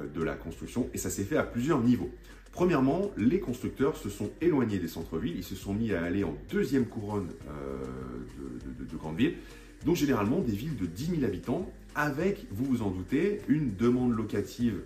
euh, 0.00 0.06
de 0.08 0.22
la 0.22 0.36
construction 0.36 0.88
et 0.94 0.98
ça 0.98 1.10
s'est 1.10 1.22
fait 1.22 1.36
à 1.36 1.42
plusieurs 1.42 1.82
niveaux. 1.82 2.10
Premièrement, 2.50 3.10
les 3.18 3.38
constructeurs 3.38 3.98
se 3.98 4.08
sont 4.08 4.30
éloignés 4.40 4.78
des 4.78 4.88
centres-villes, 4.88 5.36
ils 5.36 5.44
se 5.44 5.54
sont 5.54 5.74
mis 5.74 5.92
à 5.92 6.02
aller 6.02 6.24
en 6.24 6.34
deuxième 6.50 6.86
couronne 6.86 7.28
euh, 7.50 7.84
de, 8.78 8.84
de 8.90 8.96
grandes 8.96 9.18
villes, 9.18 9.34
donc 9.84 9.96
généralement 9.96 10.40
des 10.40 10.52
villes 10.52 10.78
de 10.78 10.86
10 10.86 11.16
000 11.16 11.24
habitants, 11.24 11.70
avec, 11.94 12.46
vous 12.50 12.64
vous 12.64 12.80
en 12.80 12.90
doutez, 12.90 13.42
une 13.48 13.76
demande 13.76 14.16
locative 14.16 14.80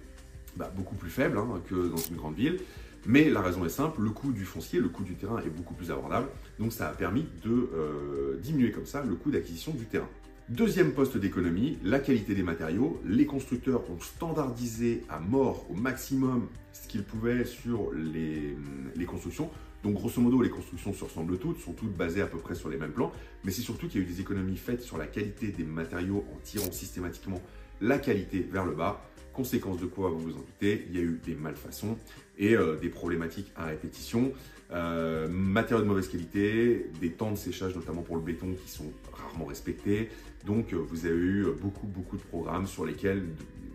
bah, 0.56 0.72
beaucoup 0.74 0.94
plus 0.94 1.10
faible 1.10 1.38
hein, 1.38 1.60
que 1.68 1.88
dans 1.88 1.96
une 1.96 2.16
grande 2.16 2.34
ville. 2.34 2.58
Mais 3.06 3.30
la 3.30 3.40
raison 3.40 3.64
est 3.64 3.70
simple, 3.70 4.02
le 4.02 4.10
coût 4.10 4.32
du 4.32 4.44
foncier, 4.44 4.80
le 4.80 4.88
coût 4.88 5.04
du 5.04 5.14
terrain 5.14 5.38
est 5.38 5.50
beaucoup 5.50 5.74
plus 5.74 5.90
abordable. 5.90 6.28
Donc 6.58 6.72
ça 6.72 6.88
a 6.88 6.92
permis 6.92 7.26
de 7.44 7.70
euh, 7.72 8.36
diminuer 8.42 8.72
comme 8.72 8.86
ça 8.86 9.04
le 9.04 9.14
coût 9.14 9.30
d'acquisition 9.30 9.72
du 9.72 9.84
terrain. 9.84 10.08
Deuxième 10.48 10.92
poste 10.92 11.16
d'économie, 11.16 11.78
la 11.82 11.98
qualité 11.98 12.34
des 12.34 12.42
matériaux. 12.42 13.00
Les 13.04 13.26
constructeurs 13.26 13.82
ont 13.90 14.00
standardisé 14.00 15.04
à 15.08 15.18
mort 15.18 15.66
au 15.70 15.74
maximum 15.74 16.48
ce 16.72 16.88
qu'ils 16.88 17.02
pouvaient 17.04 17.44
sur 17.44 17.90
les, 17.92 18.56
les, 18.94 19.04
constructions. 19.06 19.50
Donc 19.82 19.94
grosso 19.94 20.20
modo, 20.20 20.42
les 20.42 20.50
constructions 20.50 20.92
se 20.92 21.02
ressemblent 21.04 21.38
toutes, 21.38 21.58
sont 21.60 21.72
toutes 21.72 21.96
basées 21.96 22.22
à 22.22 22.26
peu 22.26 22.38
près 22.38 22.54
sur 22.54 22.68
les 22.68 22.76
mêmes 22.76 22.92
plans. 22.92 23.12
Mais 23.44 23.50
c'est 23.50 23.62
surtout 23.62 23.88
qu'il 23.88 24.00
y 24.00 24.04
a 24.04 24.06
eu 24.06 24.10
des 24.10 24.20
économies 24.20 24.56
faites 24.56 24.82
sur 24.82 24.98
la 24.98 25.06
qualité 25.06 25.48
des 25.48 25.64
matériaux 25.64 26.24
en 26.32 26.38
tirant 26.44 26.70
systématiquement 26.70 27.40
la 27.80 27.98
qualité 27.98 28.46
vers 28.50 28.64
le 28.64 28.72
bas. 28.72 29.00
Conséquence 29.36 29.78
de 29.78 29.84
quoi, 29.84 30.08
vous 30.08 30.18
vous 30.18 30.32
en 30.32 30.40
doutez, 30.40 30.86
il 30.88 30.96
y 30.96 30.98
a 30.98 31.02
eu 31.02 31.20
des 31.22 31.34
malfaçons 31.34 31.98
et 32.38 32.56
euh, 32.56 32.76
des 32.76 32.88
problématiques 32.88 33.52
à 33.54 33.66
répétition. 33.66 34.32
Euh, 34.72 35.28
matériaux 35.28 35.84
de 35.84 35.88
mauvaise 35.88 36.08
qualité, 36.08 36.90
des 37.02 37.10
temps 37.10 37.32
de 37.32 37.36
séchage 37.36 37.76
notamment 37.76 38.00
pour 38.00 38.16
le 38.16 38.22
béton 38.22 38.54
qui 38.64 38.70
sont 38.70 38.90
rarement 39.12 39.44
respectés. 39.44 40.08
Donc 40.46 40.72
euh, 40.72 40.76
vous 40.78 41.04
avez 41.04 41.14
eu 41.14 41.46
beaucoup 41.60 41.86
beaucoup 41.86 42.16
de 42.16 42.22
programmes 42.22 42.66
sur 42.66 42.86
lesquels 42.86 43.24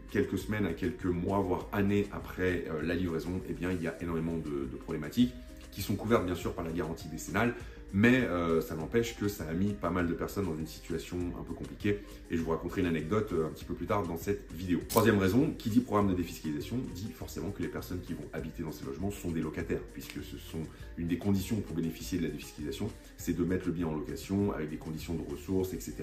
quelques 0.10 0.39
semaines 0.39 0.65
à 0.65 0.74
quelques 0.74 1.06
mois 1.06 1.38
voire 1.41 1.68
années 1.74 2.08
après 2.12 2.65
la 2.82 2.96
livraison, 2.96 3.39
eh 3.48 3.53
bien 3.53 3.72
il 3.72 3.84
y 3.84 3.88
a 3.88 3.96
énormément 4.01 4.38
de, 4.38 4.65
de 4.65 4.77
problématiques 4.77 5.32
qui 5.72 5.84
sont 5.84 5.96
couvertes 5.96 6.25
bien 6.25 6.36
sûr 6.36 6.53
par 6.53 6.65
la 6.65 6.72
garantie 6.72 7.08
décennale, 7.08 7.53
mais 7.93 8.21
euh, 8.21 8.62
ça 8.62 8.75
n'empêche 8.75 9.17
que 9.17 9.27
ça 9.27 9.45
a 9.50 9.53
mis 9.53 9.74
pas 9.74 9.89
mal 9.89 10.07
de 10.07 10.13
personnes 10.13 10.45
dans 10.45 10.55
une 10.55 10.67
situation 10.67 11.17
un 11.39 11.43
peu 11.43 11.53
compliquée 11.53 12.00
et 12.29 12.38
je 12.38 12.41
vous 12.41 12.51
raconterai 12.51 12.81
une 12.81 12.88
anecdote 12.88 13.29
euh, 13.33 13.48
un 13.48 13.50
petit 13.50 13.65
peu 13.65 13.74
plus 13.74 13.86
tard 13.86 14.03
dans 14.07 14.17
cette 14.17 14.51
vidéo. 14.53 14.79
Troisième 14.88 15.17
raison, 15.17 15.53
qui 15.57 15.69
dit 15.69 15.81
programme 15.81 16.10
de 16.10 16.15
défiscalisation 16.15 16.77
dit 16.95 17.12
forcément 17.12 17.51
que 17.51 17.62
les 17.62 17.67
personnes 17.67 18.01
qui 18.01 18.13
vont 18.13 18.25
habiter 18.33 18.63
dans 18.63 18.71
ces 18.71 18.86
logements 18.86 19.12
sont 19.12 19.31
des 19.31 19.41
locataires 19.41 19.81
puisque 19.93 20.24
ce 20.24 20.38
sont 20.38 20.62
une 20.98 21.07
des 21.07 21.17
conditions 21.17 21.57
pour 21.57 21.75
bénéficier 21.75 22.19
de 22.19 22.24
la 22.24 22.29
défiscalisation, 22.29 22.89
c'est 23.17 23.33
de 23.33 23.43
mettre 23.43 23.65
le 23.65 23.74
bien 23.74 23.88
en 23.88 23.93
location 23.93 24.53
avec 24.53 24.69
des 24.69 24.77
conditions 24.77 25.13
de 25.13 25.24
ressources, 25.29 25.74
etc. 25.74 25.95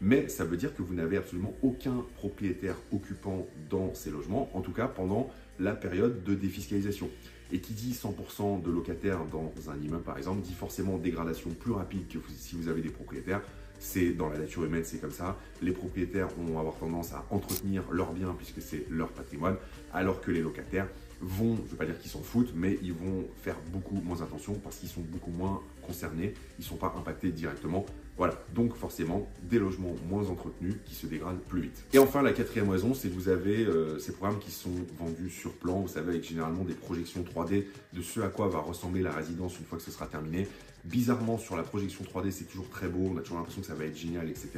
Mais 0.00 0.28
ça 0.28 0.44
veut 0.44 0.56
dire 0.56 0.74
que 0.74 0.82
vous 0.82 0.94
n'avez 0.94 1.16
absolument 1.16 1.54
aucun 1.62 2.04
propriétaire 2.16 2.76
occupant 2.92 3.46
dans 3.70 3.94
ces 3.94 4.10
logements, 4.10 4.50
en 4.54 4.60
tout 4.60 4.72
cas 4.72 4.88
pendant 4.88 5.30
la 5.58 5.74
période 5.74 6.24
de 6.24 6.34
défiscalisation. 6.34 7.10
Et 7.52 7.60
qui 7.60 7.72
dit 7.72 7.92
100% 7.92 8.62
de 8.62 8.70
locataires 8.70 9.20
dans 9.32 9.52
un 9.70 9.76
immeuble, 9.76 10.02
par 10.02 10.18
exemple, 10.18 10.42
dit 10.42 10.54
forcément 10.54 10.98
dégradation 10.98 11.50
plus 11.50 11.72
rapide 11.72 12.06
que 12.08 12.18
si 12.36 12.56
vous 12.56 12.68
avez 12.68 12.82
des 12.82 12.90
propriétaires. 12.90 13.40
C'est 13.80 14.10
dans 14.10 14.28
la 14.28 14.38
nature 14.38 14.64
humaine, 14.64 14.82
c'est 14.84 14.98
comme 15.00 15.12
ça. 15.12 15.36
Les 15.62 15.70
propriétaires 15.70 16.28
vont 16.36 16.58
avoir 16.58 16.74
tendance 16.74 17.12
à 17.12 17.24
entretenir 17.30 17.84
leurs 17.92 18.12
biens 18.12 18.34
puisque 18.36 18.60
c'est 18.60 18.86
leur 18.90 19.08
patrimoine, 19.08 19.56
alors 19.92 20.20
que 20.20 20.32
les 20.32 20.42
locataires 20.42 20.88
vont, 21.20 21.56
je 21.56 21.62
ne 21.62 21.66
veux 21.68 21.76
pas 21.76 21.86
dire 21.86 21.98
qu'ils 21.98 22.10
s'en 22.10 22.22
foutent, 22.22 22.52
mais 22.54 22.78
ils 22.82 22.92
vont 22.92 23.26
faire 23.42 23.56
beaucoup 23.72 24.00
moins 24.04 24.20
attention 24.20 24.54
parce 24.54 24.78
qu'ils 24.78 24.88
sont 24.88 25.00
beaucoup 25.00 25.30
moins 25.30 25.62
concernés, 25.82 26.34
ils 26.58 26.62
ne 26.62 26.66
sont 26.66 26.76
pas 26.76 26.94
impactés 26.98 27.30
directement 27.30 27.86
Voilà, 28.18 28.34
donc 28.52 28.74
forcément 28.74 29.28
des 29.44 29.60
logements 29.60 29.94
moins 30.08 30.28
entretenus 30.28 30.74
qui 30.84 30.96
se 30.96 31.06
dégradent 31.06 31.38
plus 31.38 31.62
vite. 31.62 31.84
Et 31.92 32.00
enfin, 32.00 32.20
la 32.20 32.32
quatrième 32.32 32.68
raison, 32.68 32.92
c'est 32.92 33.08
que 33.08 33.14
vous 33.14 33.28
avez 33.28 33.64
euh, 33.64 34.00
ces 34.00 34.10
programmes 34.10 34.40
qui 34.40 34.50
sont 34.50 34.72
vendus 34.98 35.30
sur 35.30 35.52
plan, 35.52 35.82
vous 35.82 35.88
savez, 35.88 36.10
avec 36.10 36.24
généralement 36.24 36.64
des 36.64 36.74
projections 36.74 37.22
3D 37.22 37.66
de 37.92 38.02
ce 38.02 38.18
à 38.20 38.28
quoi 38.28 38.48
va 38.48 38.58
ressembler 38.58 39.02
la 39.02 39.12
résidence 39.12 39.56
une 39.60 39.64
fois 39.66 39.78
que 39.78 39.84
ce 39.84 39.92
sera 39.92 40.06
terminé. 40.06 40.48
Bizarrement, 40.84 41.38
sur 41.38 41.56
la 41.56 41.62
projection 41.62 42.04
3D, 42.04 42.32
c'est 42.32 42.46
toujours 42.46 42.68
très 42.70 42.88
beau, 42.88 43.08
on 43.14 43.16
a 43.18 43.20
toujours 43.20 43.36
l'impression 43.36 43.60
que 43.60 43.68
ça 43.68 43.74
va 43.74 43.84
être 43.84 43.96
génial, 43.96 44.28
etc. 44.28 44.50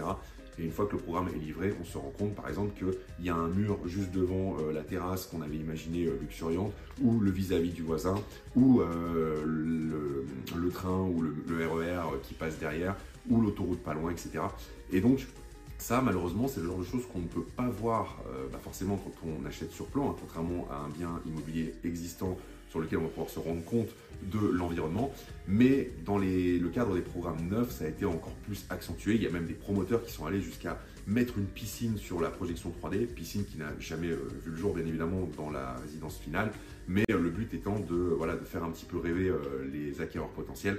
Et 0.58 0.64
une 0.64 0.72
fois 0.72 0.86
que 0.86 0.92
le 0.92 0.98
programme 0.98 1.28
est 1.28 1.38
livré, 1.38 1.74
on 1.80 1.84
se 1.84 1.98
rend 1.98 2.12
compte 2.18 2.34
par 2.34 2.48
exemple 2.48 2.72
qu'il 2.78 3.26
y 3.26 3.28
a 3.28 3.34
un 3.34 3.48
mur 3.48 3.78
juste 3.86 4.10
devant 4.10 4.56
euh, 4.58 4.72
la 4.72 4.82
terrasse 4.82 5.26
qu'on 5.26 5.42
avait 5.42 5.56
imaginé 5.56 6.06
euh, 6.06 6.16
luxuriante, 6.18 6.72
ou 7.02 7.20
le 7.20 7.30
vis-à-vis 7.30 7.72
du 7.72 7.82
voisin, 7.82 8.14
ou 8.56 8.80
le, 8.80 10.70
train 10.72 11.02
ou 11.02 11.20
le, 11.20 11.34
le 11.46 11.66
RER 11.68 12.18
qui 12.22 12.32
passe 12.34 12.58
derrière, 12.58 12.96
ou 13.28 13.40
l'autoroute 13.40 13.82
pas 13.82 13.94
loin, 13.94 14.10
etc. 14.10 14.40
Et 14.92 15.00
donc, 15.00 15.26
ça, 15.80 16.02
malheureusement, 16.02 16.46
c'est 16.46 16.60
le 16.60 16.66
genre 16.66 16.78
de 16.78 16.84
choses 16.84 17.06
qu'on 17.10 17.20
ne 17.20 17.26
peut 17.26 17.46
pas 17.56 17.68
voir 17.68 18.22
euh, 18.28 18.46
bah, 18.52 18.60
forcément 18.62 18.98
quand 18.98 19.26
on 19.26 19.46
achète 19.46 19.72
sur 19.72 19.86
plan, 19.86 20.10
hein, 20.10 20.16
contrairement 20.20 20.68
à 20.70 20.76
un 20.76 20.88
bien 20.90 21.20
immobilier 21.26 21.74
existant 21.84 22.36
sur 22.68 22.80
lequel 22.80 22.98
on 22.98 23.04
va 23.04 23.08
pouvoir 23.08 23.30
se 23.30 23.38
rendre 23.38 23.64
compte 23.64 23.88
de 24.22 24.38
l'environnement. 24.38 25.10
Mais 25.48 25.90
dans 26.04 26.18
le 26.18 26.68
cadre 26.68 26.94
des 26.94 27.00
programmes 27.00 27.48
neufs, 27.48 27.70
ça 27.70 27.86
a 27.86 27.88
été 27.88 28.04
encore 28.04 28.34
plus 28.46 28.66
accentué. 28.68 29.14
Il 29.14 29.22
y 29.22 29.26
a 29.26 29.30
même 29.30 29.46
des 29.46 29.54
promoteurs 29.54 30.04
qui 30.04 30.12
sont 30.12 30.26
allés 30.26 30.42
jusqu'à 30.42 30.78
mettre 31.06 31.38
une 31.38 31.46
piscine 31.46 31.96
sur 31.96 32.20
la 32.20 32.28
projection 32.28 32.72
3D, 32.82 33.06
piscine 33.06 33.46
qui 33.46 33.56
n'a 33.56 33.72
jamais 33.80 34.10
euh, 34.10 34.28
vu 34.44 34.50
le 34.50 34.56
jour, 34.58 34.74
bien 34.74 34.84
évidemment, 34.84 35.28
dans 35.38 35.50
la 35.50 35.76
résidence 35.76 36.18
finale. 36.18 36.52
Mais 36.88 37.04
euh, 37.10 37.18
le 37.18 37.30
but 37.30 37.54
étant 37.54 37.80
de, 37.80 38.18
faire 38.44 38.64
un 38.64 38.70
petit 38.70 38.84
peu 38.84 38.98
rêver 38.98 39.32
les 39.72 40.00
acquéreurs 40.02 40.28
potentiels 40.28 40.78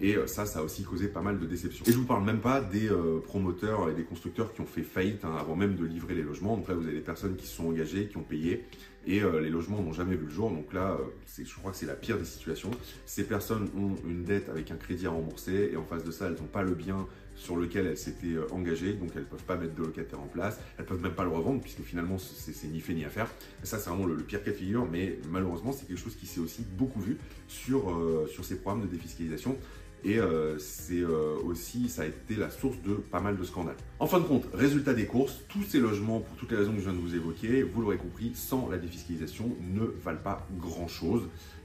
et 0.00 0.16
euh, 0.16 0.26
ça, 0.26 0.44
ça 0.46 0.58
a 0.58 0.62
aussi 0.62 0.82
causé 0.82 1.08
pas 1.08 1.22
mal 1.22 1.38
de 1.38 1.46
déceptions. 1.46 1.84
Et 1.86 1.92
je 1.92 1.96
vous 1.96 2.04
parle 2.04 2.24
même 2.24 2.40
pas 2.40 2.60
des 2.60 2.88
euh, 2.90 3.20
promoteurs 3.20 3.88
et 3.88 3.94
des 3.94 4.04
constructeurs 4.04 4.52
qui 4.52 4.60
ont 4.60 4.66
fait 4.66 4.82
faillite 4.82 5.24
hein, 5.24 5.34
avant 5.38 5.56
même 5.56 5.74
de 5.74 5.84
livrer 5.84 6.14
les 6.14 6.22
logements. 6.22 6.56
Donc 6.56 6.68
là, 6.68 6.74
vous 6.74 6.84
avez 6.84 6.94
des 6.94 7.00
personnes 7.00 7.36
qui 7.36 7.46
se 7.46 7.56
sont 7.56 7.68
engagées, 7.68 8.08
qui 8.08 8.16
ont 8.16 8.22
payé, 8.22 8.64
et 9.06 9.22
euh, 9.22 9.40
les 9.40 9.50
logements 9.50 9.80
n'ont 9.80 9.92
jamais 9.92 10.16
vu 10.16 10.26
le 10.26 10.32
jour. 10.32 10.50
Donc 10.50 10.72
là, 10.72 10.98
je 11.38 11.54
crois 11.54 11.72
que 11.72 11.78
c'est 11.78 11.86
la 11.86 11.94
pire 11.94 12.18
des 12.18 12.24
situations. 12.24 12.70
Ces 13.06 13.24
personnes 13.24 13.70
ont 13.76 13.94
une 14.06 14.24
dette 14.24 14.48
avec 14.48 14.70
un 14.70 14.76
crédit 14.76 15.06
à 15.06 15.10
rembourser, 15.10 15.70
et 15.72 15.76
en 15.76 15.84
face 15.84 16.04
de 16.04 16.10
ça, 16.10 16.26
elles 16.26 16.34
n'ont 16.40 16.48
pas 16.48 16.62
le 16.62 16.74
bien 16.74 17.06
sur 17.36 17.56
lequel 17.56 17.86
elles 17.86 17.98
s'étaient 17.98 18.36
engagées, 18.50 18.94
donc 18.94 19.10
elles 19.14 19.22
ne 19.22 19.26
peuvent 19.26 19.44
pas 19.44 19.56
mettre 19.56 19.74
de 19.74 19.82
locataire 19.82 20.18
en 20.18 20.26
place, 20.26 20.58
elles 20.78 20.86
peuvent 20.86 21.02
même 21.02 21.12
pas 21.12 21.24
le 21.24 21.28
revendre, 21.28 21.60
puisque 21.60 21.82
finalement, 21.82 22.16
c'est 22.18 22.66
ni 22.66 22.80
fait 22.80 22.94
ni 22.94 23.04
à 23.04 23.10
faire. 23.10 23.30
Ça, 23.62 23.78
c'est 23.78 23.90
vraiment 23.90 24.06
le, 24.06 24.16
pire 24.16 24.42
cas 24.42 24.52
de 24.52 24.56
figure, 24.56 24.88
mais 24.90 25.18
malheureusement, 25.30 25.72
c'est 25.72 25.86
quelque 25.86 26.00
chose 26.00 26.16
qui 26.16 26.26
s'est 26.26 26.40
aussi 26.40 26.64
beaucoup 26.78 27.00
vu 27.00 27.18
sur, 27.46 27.94
sur 28.30 28.44
ces 28.44 28.56
programmes 28.56 28.82
de 28.82 28.90
défiscalisation. 28.90 29.58
Et 30.06 30.20
euh, 30.20 30.56
c'est 30.60 31.00
euh, 31.00 31.34
aussi, 31.44 31.88
ça 31.88 32.02
a 32.02 32.04
été 32.04 32.36
la 32.36 32.48
source 32.48 32.80
de 32.82 32.94
pas 32.94 33.18
mal 33.18 33.36
de 33.36 33.42
scandales. 33.42 33.74
En 33.98 34.06
fin 34.06 34.20
de 34.20 34.24
compte, 34.24 34.44
résultat 34.54 34.94
des 34.94 35.04
courses, 35.04 35.40
tous 35.48 35.64
ces 35.64 35.80
logements, 35.80 36.20
pour 36.20 36.36
toutes 36.36 36.52
les 36.52 36.56
raisons 36.56 36.70
que 36.70 36.78
je 36.78 36.84
viens 36.84 36.92
de 36.92 37.00
vous 37.00 37.16
évoquer, 37.16 37.64
vous 37.64 37.80
l'aurez 37.80 37.96
compris, 37.96 38.30
sans 38.32 38.68
la 38.70 38.78
défiscalisation, 38.78 39.56
ne 39.74 39.84
valent 40.04 40.22
pas 40.22 40.46
grand-chose. 40.58 41.22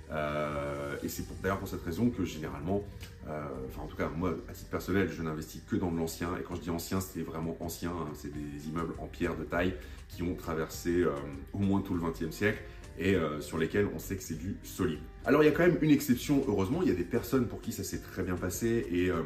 Euh, 0.10 0.95
et 1.03 1.07
c'est 1.07 1.24
d'ailleurs 1.43 1.60
pour 1.60 1.67
cette 1.67 1.83
raison 1.83 2.10
que 2.10 2.25
généralement, 2.25 2.83
enfin 3.27 3.83
en 3.83 3.88
tout 3.88 3.95
cas 3.95 4.10
moi 4.10 4.36
à 4.50 4.53
titre 4.53 4.71
personnel, 4.71 5.10
je 5.15 5.21
n'investis 5.21 5.62
que 5.69 5.75
dans 5.75 5.91
l'ancien. 5.91 6.29
Et 6.39 6.41
quand 6.41 6.55
je 6.55 6.62
dis 6.62 6.71
ancien, 6.71 7.00
c'est 7.00 7.21
vraiment 7.21 7.55
ancien. 7.60 7.91
Hein. 7.91 8.10
c'est 8.15 8.33
des 8.33 8.67
immeubles 8.67 8.95
en 8.98 9.05
pierre 9.05 9.38
de 9.38 9.43
taille 9.43 9.75
qui 10.10 10.24
ont 10.24 10.33
traversé 10.33 11.05
au 11.53 11.60
moins 11.60 11.81
tout 11.81 11.93
le 11.93 12.01
XXe 12.01 12.36
siècle 12.36 12.62
et 12.98 13.15
euh, 13.15 13.41
sur 13.41 13.57
lesquels 13.57 13.88
on 13.93 14.00
sait 14.00 14.15
que 14.15 14.24
c'est 14.24 14.38
du 14.38 14.55
solide. 14.63 15.00
Alors 15.25 15.43
il 15.43 15.45
y 15.45 15.50
a 15.50 15.51
quand 15.51 15.65
même 15.65 15.77
une 15.81 15.91
exception, 15.91 16.43
heureusement, 16.48 16.81
il 16.81 16.89
y 16.89 16.91
a 16.91 16.95
des 16.95 17.03
personnes 17.03 17.48
pour 17.48 17.62
qui 17.62 17.71
ça 17.71 17.83
s'est 17.83 18.00
très 18.00 18.24
bien 18.24 18.36
passé 18.36 18.88
et, 18.91 19.10
euh, 19.10 19.21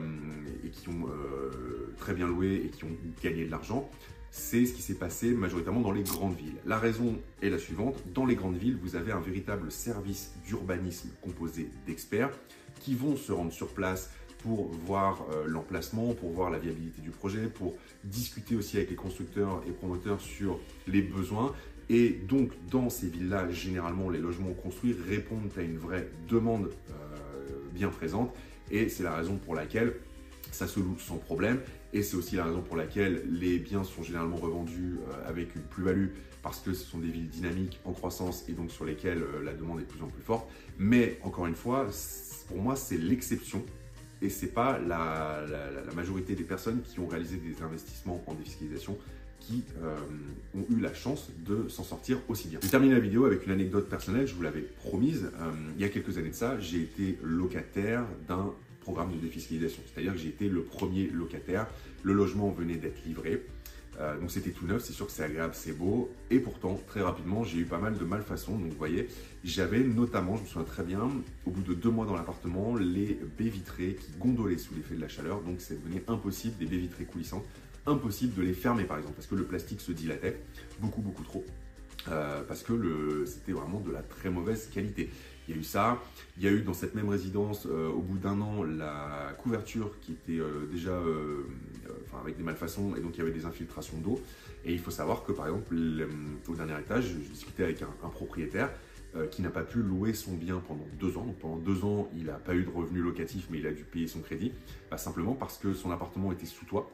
qui 0.72 0.90
ont 0.90 1.08
euh, 1.08 1.94
très 1.98 2.14
bien 2.14 2.28
loué 2.28 2.64
et 2.66 2.70
qui 2.70 2.84
ont 2.84 2.96
gagné 3.24 3.46
de 3.46 3.52
l'argent. 3.52 3.90
C'est 4.32 4.66
ce 4.66 4.74
qui 4.74 4.82
s'est 4.82 4.96
passé 4.96 5.32
majoritairement 5.32 5.80
dans 5.80 5.94
les 5.94 6.04
grandes 6.04 6.36
villes. 6.36 6.58
La 6.66 6.78
raison 6.78 7.18
est 7.42 7.50
la 7.50 7.58
suivante, 7.58 8.04
dans 8.14 8.26
les 8.26 8.36
grandes 8.36 8.58
villes, 8.58 8.78
vous 8.82 8.98
avez 8.98 9.14
un 9.14 9.22
véritable 9.22 9.72
service 9.72 10.34
d'urbanisme 10.46 11.10
composé 11.22 11.70
d'experts 11.88 12.32
qui 12.82 12.96
vont 12.96 13.16
se 13.16 13.32
rendre 13.32 13.54
sur 13.54 13.70
place 13.70 14.12
pour 14.40 14.70
voir 14.86 15.26
l'emplacement, 15.48 16.14
pour 16.14 16.32
voir 16.32 16.52
la 16.52 16.60
viabilité 16.60 17.02
du 17.02 17.10
projet, 17.10 17.48
pour 17.48 17.76
discuter 18.04 18.56
aussi 18.56 18.76
avec 18.76 18.90
les 18.90 18.96
constructeurs 18.96 19.64
et 19.68 19.72
promoteurs 19.72 20.20
sur 20.20 20.60
les 20.86 21.02
besoins 21.02 21.56
et 21.90 22.10
donc, 22.10 22.52
dans 22.70 22.90
ces 22.90 23.08
villes-là, 23.08 23.50
généralement, 23.50 24.10
les 24.10 24.20
logements 24.20 24.54
construits 24.54 24.96
répondent 25.08 25.52
à 25.58 25.62
une 25.62 25.78
vraie 25.78 26.10
demande 26.28 26.72
euh, 26.90 26.94
bien 27.74 27.90
présente. 27.90 28.34
Et 28.72 28.90
c'est 28.90 29.04
la 29.04 29.16
raison 29.16 29.38
pour 29.38 29.54
laquelle 29.54 29.94
ça 30.52 30.68
se 30.68 30.80
loue 30.80 30.98
sans 30.98 31.18
problème. 31.18 31.60
Et 31.94 32.02
c'est 32.02 32.18
aussi 32.18 32.36
la 32.36 32.46
raison 32.46 32.62
pour 32.62 32.76
laquelle 32.76 33.24
les 33.30 33.60
biens 33.60 33.84
sont 33.84 34.04
généralement 34.04 34.38
revendus 34.38 34.98
euh, 34.98 35.30
avec 35.30 35.56
une 35.56 35.62
plus-value 35.62 36.10
parce 36.42 36.60
que 36.60 36.74
ce 36.74 36.86
sont 36.86 37.00
des 37.00 37.08
villes 37.08 37.30
dynamiques 37.30 37.80
en 37.86 37.94
croissance 37.94 38.46
et 38.50 38.54
donc 38.54 38.72
sur 38.72 38.86
lesquelles 38.86 39.22
euh, 39.22 39.44
la 39.44 39.54
demande 39.54 39.80
est 39.80 39.84
de 39.84 39.88
plus 39.88 40.02
en 40.02 40.08
plus 40.08 40.24
forte. 40.24 40.50
Mais 40.80 41.20
encore 41.24 41.46
une 41.46 41.56
fois, 41.56 41.88
pour 42.48 42.58
moi, 42.58 42.76
c'est 42.76 42.98
l'exception 42.98 43.64
et 44.22 44.30
c'est 44.30 44.54
pas 44.54 44.80
la, 44.80 45.44
la, 45.86 45.94
majorité 45.94 46.36
des 46.36 46.44
personnes 46.44 46.82
qui 46.82 47.00
ont 47.00 47.08
réalisé 47.08 47.38
des 47.38 47.62
investissements 47.62 48.24
en 48.28 48.34
défiscalisation 48.34 48.98
qui 49.40 49.64
euh, 49.84 49.96
ont 50.56 50.66
eu 50.70 50.80
la 50.80 50.94
chance 50.94 51.30
de 51.46 51.68
s'en 51.70 51.84
sortir 51.84 52.20
aussi 52.28 52.48
bien. 52.48 52.60
Je 52.64 52.68
termine 52.68 52.92
la 52.92 53.00
vidéo 53.00 53.26
avec 53.26 53.46
une 53.46 53.52
anecdote 53.52 53.88
personnelle, 53.90 54.28
je 54.28 54.34
vous 54.34 54.42
l'avais 54.42 54.62
promise. 54.62 55.26
Euh, 55.40 55.52
il 55.76 55.82
y 55.82 55.86
a 55.86 55.90
quelques 55.90 56.18
années 56.18 56.30
de 56.30 56.36
ça, 56.36 56.60
j'ai 56.60 56.82
été 56.82 57.20
locataire 57.24 58.06
d'un 58.28 58.54
programme 58.82 59.12
de 59.12 59.18
défiscalisation. 59.18 59.82
C'est-à-dire 59.86 60.14
que 60.14 60.20
j'ai 60.20 60.30
été 60.30 60.48
le 60.48 60.62
premier 60.62 61.08
locataire. 61.08 61.68
Le 62.04 62.14
logement 62.14 62.50
venait 62.52 62.76
d'être 62.76 63.04
livré. 63.06 63.44
Euh, 64.00 64.20
donc 64.20 64.30
c'était 64.30 64.52
tout 64.52 64.66
neuf, 64.66 64.84
c'est 64.84 64.94
sûr 64.94 65.06
que 65.06 65.12
c'est 65.12 65.24
agréable, 65.24 65.54
c'est 65.56 65.78
beau. 65.78 66.12
Et 66.30 66.40
pourtant, 66.40 66.80
très 66.88 67.02
rapidement, 67.02 67.44
j'ai 67.44 67.60
eu 67.60 67.66
pas 67.66 67.78
mal 67.78 67.98
de 67.98 68.04
malfaçons. 68.04 68.58
Donc 68.58 68.72
vous 68.72 68.78
voyez, 68.78 69.08
j'avais 69.44 69.80
notamment, 69.80 70.36
je 70.38 70.42
me 70.42 70.48
souviens 70.48 70.64
très 70.64 70.84
bien, 70.84 71.10
au 71.46 71.52
bout 71.52 71.62
de 71.62 71.74
deux 71.74 71.90
mois 71.90 72.06
dans 72.06 72.16
l'appartement, 72.16 72.76
les 72.76 73.18
baies 73.38 73.50
vitrées 73.50 73.96
qui 73.96 74.12
gondolaient 74.20 74.58
sous 74.58 74.76
l'effet 74.76 74.96
de 74.96 75.02
la 75.02 75.08
chaleur. 75.08 75.42
Donc 75.42 75.58
c'est 75.60 75.82
devenu 75.82 76.04
impossible, 76.08 76.58
des 76.58 76.66
baies 76.66 76.78
vitrées 76.78 77.06
coulissantes 77.06 77.46
impossible 77.86 78.34
de 78.36 78.42
les 78.42 78.54
fermer 78.54 78.84
par 78.84 78.98
exemple, 78.98 79.16
parce 79.16 79.28
que 79.28 79.36
le 79.36 79.44
plastique 79.44 79.82
se 79.82 79.92
dilatait 79.92 80.40
beaucoup 80.80 81.02
beaucoup 81.02 81.24
trop. 81.24 81.46
Euh, 82.12 82.44
parce 82.48 82.62
que 82.62 83.24
c'était 83.26 83.52
vraiment 83.52 83.80
de 83.80 83.92
la 83.92 84.04
très 84.04 84.30
mauvaise 84.30 84.70
qualité. 84.72 85.10
Il 85.48 85.56
y 85.56 85.58
a 85.58 85.62
eu 85.62 85.64
ça, 85.64 86.02
il 86.38 86.44
y 86.44 86.48
a 86.48 86.52
eu 86.52 86.62
dans 86.62 86.74
cette 86.74 86.96
même 86.96 87.10
résidence, 87.10 87.68
euh, 87.68 87.90
au 87.90 88.02
bout 88.02 88.18
d'un 88.18 88.42
an, 88.42 88.64
la 88.64 89.36
couverture 89.40 89.92
qui 90.02 90.14
était 90.14 90.40
euh, 90.40 90.68
déjà 90.72 91.00
avec 92.20 92.38
des 92.38 92.44
malfaçons 92.44 92.96
et 92.96 93.00
donc 93.00 93.16
il 93.16 93.20
y 93.20 93.22
avait 93.22 93.32
des 93.32 93.46
infiltrations 93.46 93.98
d'eau. 93.98 94.20
Et 94.66 94.74
il 94.74 94.80
faut 94.80 94.92
savoir 94.92 95.24
que 95.24 95.32
par 95.32 95.48
exemple, 95.48 95.76
au 96.48 96.56
dernier 96.56 96.80
étage, 96.80 97.06
je 97.06 97.32
discutais 97.32 97.64
avec 97.64 97.82
un, 97.82 98.10
propriétaire 98.10 98.72
qui 99.32 99.42
n'a 99.42 99.50
pas 99.50 99.64
pu 99.64 99.82
louer 99.82 100.14
son 100.14 100.34
bien 100.34 100.62
pendant 100.68 100.86
deux 101.00 101.18
ans. 101.18 101.24
Donc 101.24 101.38
pendant 101.38 101.58
deux 101.58 101.86
ans, 101.86 102.10
il 102.18 102.26
n'a 102.26 102.34
pas 102.34 102.54
eu 102.54 102.64
de 102.64 102.70
revenus 102.70 103.04
locatifs, 103.04 103.48
mais 103.50 103.60
il 103.60 103.68
a 103.68 103.72
dû 103.72 103.84
payer 103.84 104.08
son 104.08 104.20
crédit, 104.20 104.52
bah, 104.90 104.98
simplement 104.98 105.36
parce 105.36 105.58
que 105.58 105.74
son 105.74 105.92
appartement 105.92 106.32
était 106.32 106.46
sous 106.46 106.66
toit 106.66 106.92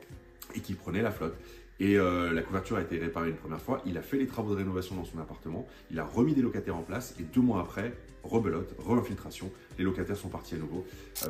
et 0.55 0.59
qui 0.59 0.73
prenait 0.73 1.01
la 1.01 1.11
flotte. 1.11 1.35
Et 1.81 1.97
euh, 1.97 2.31
la 2.31 2.43
couverture 2.43 2.77
a 2.77 2.81
été 2.81 2.99
réparée 2.99 3.29
une 3.29 3.35
première 3.35 3.59
fois. 3.59 3.81
Il 3.87 3.97
a 3.97 4.03
fait 4.03 4.17
les 4.17 4.27
travaux 4.27 4.51
de 4.51 4.57
rénovation 4.57 4.95
dans 4.95 5.03
son 5.03 5.17
appartement. 5.17 5.67
Il 5.89 5.99
a 5.99 6.05
remis 6.05 6.35
des 6.35 6.43
locataires 6.43 6.75
en 6.77 6.83
place. 6.83 7.15
Et 7.19 7.23
deux 7.23 7.41
mois 7.41 7.59
après, 7.59 7.91
rebelote, 8.23 8.75
re-infiltration. 8.77 9.51
Les 9.79 9.83
locataires 9.83 10.15
sont 10.15 10.29
partis 10.29 10.53
à 10.53 10.57
nouveau. 10.59 10.85
Euh, 11.23 11.29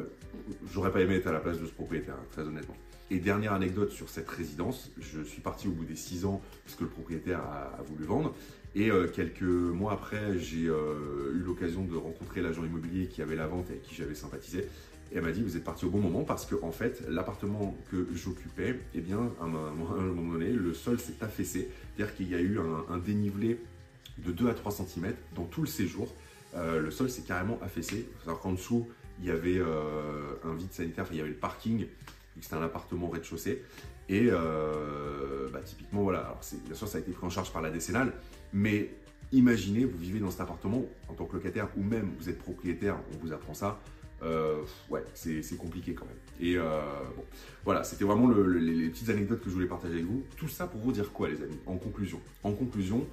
J'aurais 0.70 0.91
pas 0.91 1.00
aimé 1.00 1.15
être 1.15 1.27
à 1.27 1.32
la 1.32 1.39
place 1.39 1.58
de 1.58 1.65
ce 1.65 1.72
propriétaire, 1.72 2.15
hein, 2.15 2.25
très 2.32 2.41
honnêtement. 2.41 2.75
Et 3.12 3.20
dernière 3.20 3.53
anecdote 3.53 3.91
sur 3.91 4.10
cette 4.10 4.27
résidence. 4.27 4.91
Je 5.00 5.22
suis 5.22 5.41
parti 5.41 5.70
au 5.70 5.72
bout 5.72 5.86
des 5.86 5.96
six 5.96 6.25
ans 6.25 6.41
parce 6.65 6.75
que 6.75 6.84
le 6.84 6.89
propriétaire 6.89 7.39
a, 7.39 7.82
voulu 7.84 8.03
vendre. 8.03 8.36
Et 8.75 8.91
euh, 8.91 9.08
quelques 9.08 9.44
mois 9.44 9.94
après, 9.94 10.38
j'ai 10.38 10.63
eu 10.63 11.44
l'occasion 11.46 11.86
de 11.86 11.96
rencontrer 11.96 12.41
l'agent 12.41 12.65
immobilier 12.65 13.08
qui 13.08 13.22
avait 13.22 13.38
la 13.38 13.48
vente 13.48 13.70
et 13.70 13.74
avec 13.74 13.84
qui 13.84 13.96
j'avais 13.96 14.15
sympathisé. 14.15 14.68
Elle 15.13 15.24
m'a 15.24 15.32
dit, 15.32 15.44
vous 15.44 15.58
êtes 15.58 15.63
parti 15.63 15.86
au 15.86 15.89
bon 15.89 16.00
moment 16.00 16.24
parce 16.24 16.46
que, 16.46 16.56
en 16.62 16.72
fait, 16.72 17.03
l'appartement 17.10 17.75
que 17.91 18.08
j'occupais, 18.13 18.80
eh 18.94 19.01
bien, 19.01 19.32
à 19.41 19.44
un, 19.44 19.48
moment 19.48 20.34
donné, 20.34 20.51
le 20.51 20.74
sol 20.74 21.00
s'est 21.00 21.22
affaissé. 21.22 21.70
C'est-à-dire 21.96 22.15
qu'il 22.15 22.30
y 22.30 22.36
a 22.36 22.39
eu 22.39 22.60
un, 22.89 22.98
dénivelé 22.98 23.60
de 24.20 24.32
2 24.32 24.50
à 24.50 24.53
3 24.53 24.72
cm 24.72 25.13
dans 25.36 25.46
tout 25.46 25.62
le 25.62 25.68
séjour. 25.68 26.13
Euh, 26.56 26.80
le 26.80 26.91
sol 26.91 27.10
s'est 27.10 27.24
carrément 27.24 27.60
affaissé. 27.62 28.10
Qu'en 28.25 28.53
dessous, 28.53 28.88
il 29.20 29.25
y 29.25 29.32
avait 29.32 29.58
euh, 29.58 30.36
un 30.46 30.56
vide 30.56 30.72
sanitaire, 30.72 31.06
il 31.12 31.18
y 31.18 31.20
avait 31.22 31.30
le 31.30 31.36
parking, 31.36 31.88
c'était 32.39 32.56
un 32.56 32.63
appartement 32.63 33.10
rez-de-chaussée. 33.10 33.63
Et 34.10 34.27
euh, 34.30 35.50
bah, 35.51 35.60
typiquement, 35.63 36.03
voilà, 36.03 36.38
bien 36.65 36.75
sûr, 36.75 36.88
ça 36.88 36.98
a 36.98 37.01
été 37.01 37.12
pris 37.12 37.25
en 37.25 37.30
charge 37.30 37.51
par 37.53 37.62
la 37.62 37.70
décennale, 37.70 38.13
mais 38.51 38.89
imaginez, 39.32 39.86
vous 39.86 39.98
vivez 39.98 40.20
dans 40.20 40.32
cet 40.32 40.41
appartement 40.41 40.86
en 41.08 41.13
tant 41.13 41.25
que 41.25 41.36
locataire 41.36 41.70
ou 41.77 41.84
même 41.84 42.12
vous 42.20 42.30
êtes 42.30 42.39
propriétaire, 42.39 42.98
on 43.13 43.25
vous 43.25 43.32
apprend 43.32 43.53
ça. 43.53 43.80
Euh, 44.24 44.62
ouais, 44.90 45.04
c'est 45.13 45.58
compliqué 45.58 45.94
quand 45.94 46.06
même. 46.06 46.16
Et 46.40 46.56
euh, 46.58 46.63
bon, 47.16 47.24
voilà, 47.66 47.84
c'était 47.84 48.04
vraiment 48.06 48.30
les 48.30 48.90
petites 48.90 49.10
anecdotes 49.10 49.42
que 49.42 49.50
je 49.50 49.56
voulais 49.56 49.68
partager 49.68 49.96
avec 49.96 50.06
vous. 50.06 50.24
Tout 50.38 50.48
ça 50.48 50.68
pour 50.68 50.80
vous 50.82 50.92
dire 50.92 51.12
quoi, 51.12 51.28
les 51.30 51.42
amis? 51.42 51.58
En 51.66 51.78
conclusion, 51.78 52.20
en 52.44 52.51
conclusion, 52.51 53.08